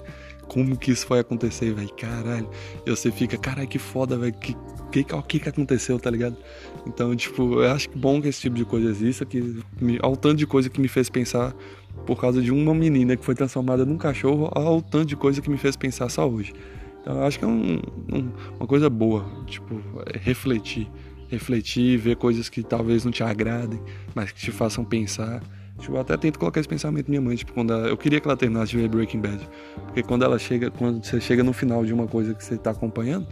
[0.48, 1.92] como que isso foi acontecer, velho?
[1.94, 2.48] Caralho.
[2.84, 4.32] E você fica, caralho, que foda, velho.
[4.34, 4.56] Que,
[4.90, 6.36] que, que que aconteceu, tá ligado?
[6.86, 10.16] Então, tipo, eu acho que bom que esse tipo de coisa exista, que me, ao
[10.16, 11.54] tanto de coisa que me fez pensar
[12.06, 15.50] por causa de uma menina que foi transformada num cachorro, ao tanto de coisa que
[15.50, 16.52] me fez pensar só hoje.
[17.06, 17.80] Então, eu acho que é um,
[18.12, 19.80] um, uma coisa boa, tipo,
[20.12, 20.90] é refletir.
[21.28, 23.80] Refletir, ver coisas que talvez não te agradem,
[24.12, 25.40] mas que te façam pensar.
[25.78, 28.18] Tipo, eu até tento colocar esse pensamento na minha mãe, tipo, quando ela, eu queria
[28.18, 29.38] que ela terminasse de ver Breaking Bad,
[29.84, 32.72] porque quando ela chega, quando você chega no final de uma coisa que você está
[32.72, 33.28] acompanhando,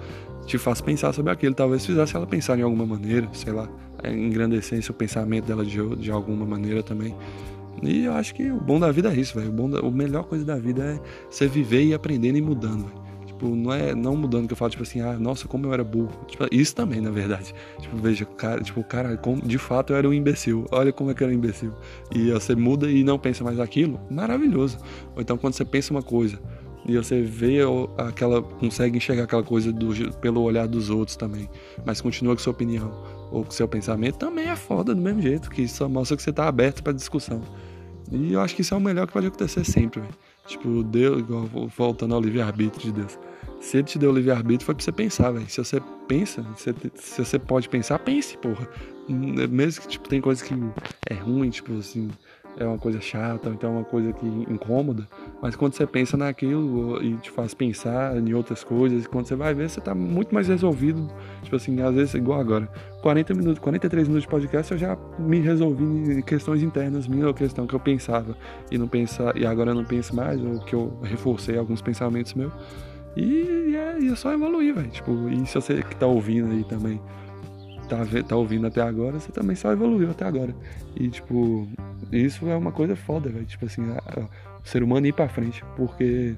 [0.47, 3.69] te faz pensar sobre aquilo, talvez fizesse ela pensar de alguma maneira, sei lá,
[4.05, 7.13] engrandecesse o pensamento dela de, de alguma maneira também.
[7.83, 9.53] E eu acho que o bom da vida é isso, velho.
[9.53, 13.04] O, da, a melhor coisa da vida é você viver e aprendendo e mudando, véio.
[13.45, 15.85] Tipo, não é não mudando que eu falo, tipo assim, ah, nossa, como eu era
[15.85, 16.11] burro.
[16.27, 17.55] Tipo, isso também, na verdade.
[17.79, 20.67] Tipo, veja, cara, tipo, cara, de fato eu era um imbecil.
[20.71, 21.73] Olha como é que eu era um imbecil.
[22.15, 24.79] E você muda e não pensa mais aquilo, maravilhoso.
[25.15, 26.41] Ou então quando você pensa uma coisa
[26.87, 27.59] e você vê
[27.99, 31.49] aquela, consegue enxergar aquela coisa do, pelo olhar dos outros também,
[31.85, 32.93] mas continua com sua opinião
[33.31, 36.33] ou com seu pensamento, também é foda do mesmo jeito, que isso mostra que você
[36.33, 37.43] tá aberto para discussão.
[38.13, 40.15] E eu acho que isso é o melhor que pode acontecer sempre, velho.
[40.47, 41.25] Tipo, Deus,
[41.75, 43.19] voltando ao livre-arbítrio de Deus.
[43.65, 45.49] Se ele te deu o livre-arbítrio, foi pra você pensar, velho.
[45.49, 48.69] Se você pensa, se, se, você pode pensar, pense, porra.
[49.09, 50.55] Mesmo que, tipo, tem coisa que
[51.09, 52.11] é ruim, tipo assim,
[52.59, 55.09] é uma coisa chata, então é uma coisa que incômoda,
[55.41, 59.55] mas quando você pensa naquilo e te faz pensar em outras coisas, quando você vai
[59.55, 61.09] ver, você tá muito mais resolvido.
[61.43, 62.67] Tipo assim, às vezes, igual agora,
[63.01, 65.85] 40 minutos, 43 minutos de podcast, eu já me resolvi
[66.19, 68.37] em questões internas minhas, ou questão que eu pensava
[68.71, 72.35] e não pensar, e agora eu não penso mais, ou que eu reforcei alguns pensamentos
[72.35, 72.53] meus.
[73.17, 74.91] E é, é só evoluir, velho.
[74.91, 77.01] Tipo, e se você que tá ouvindo aí também
[77.89, 80.55] tá, tá ouvindo até agora, você também só evoluiu até agora.
[80.97, 81.69] E, tipo,
[82.13, 83.47] isso é uma coisa foda, velho.
[83.47, 85.65] Tipo assim, a, a, o ser humano ir pra frente.
[85.77, 86.35] Porque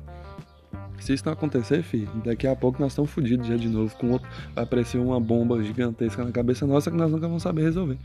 [0.98, 3.94] se isso não acontecer, filho, daqui a pouco nós estamos fodidos já de novo.
[3.96, 7.62] Com outro, vai aparecer uma bomba gigantesca na cabeça nossa que nós nunca vamos saber
[7.62, 7.98] resolver.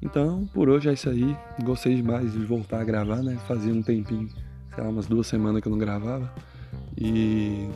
[0.00, 1.36] Então, por hoje é isso aí.
[1.62, 3.36] Gostei demais de voltar a gravar, né?
[3.48, 4.28] Fazia um tempinho,
[4.74, 6.32] sei lá, umas duas semanas que eu não gravava.
[7.00, 7.68] E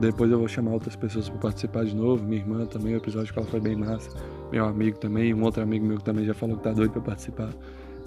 [0.00, 2.22] depois eu vou chamar outras pessoas para participar de novo.
[2.24, 4.10] Minha irmã também, o episódio que ela foi bem massa.
[4.52, 7.00] Meu amigo também, um outro amigo meu que também já falou que tá doido para
[7.00, 7.50] participar.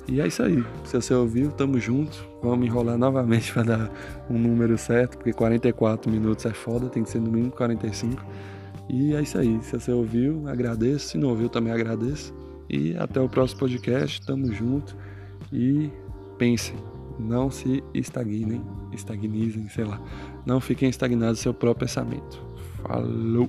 [0.07, 0.63] E é isso aí.
[0.84, 2.24] Se você ouviu, tamo junto.
[2.43, 3.91] Vamos enrolar novamente para dar
[4.30, 8.24] um número certo, porque 44 minutos é foda, tem que ser no mínimo 45.
[8.88, 9.59] E é isso aí.
[9.63, 11.09] Se você ouviu, agradeço.
[11.09, 12.34] Se não ouviu, também agradeço.
[12.70, 14.24] E até o próximo podcast.
[14.24, 14.95] Tamo junto.
[15.51, 15.89] E
[16.38, 16.76] pensem,
[17.20, 18.63] não se estagnem,
[18.93, 20.01] estagnizem, sei lá.
[20.50, 22.43] Não fiquem estagnados no seu próprio pensamento.
[22.82, 23.47] Falou!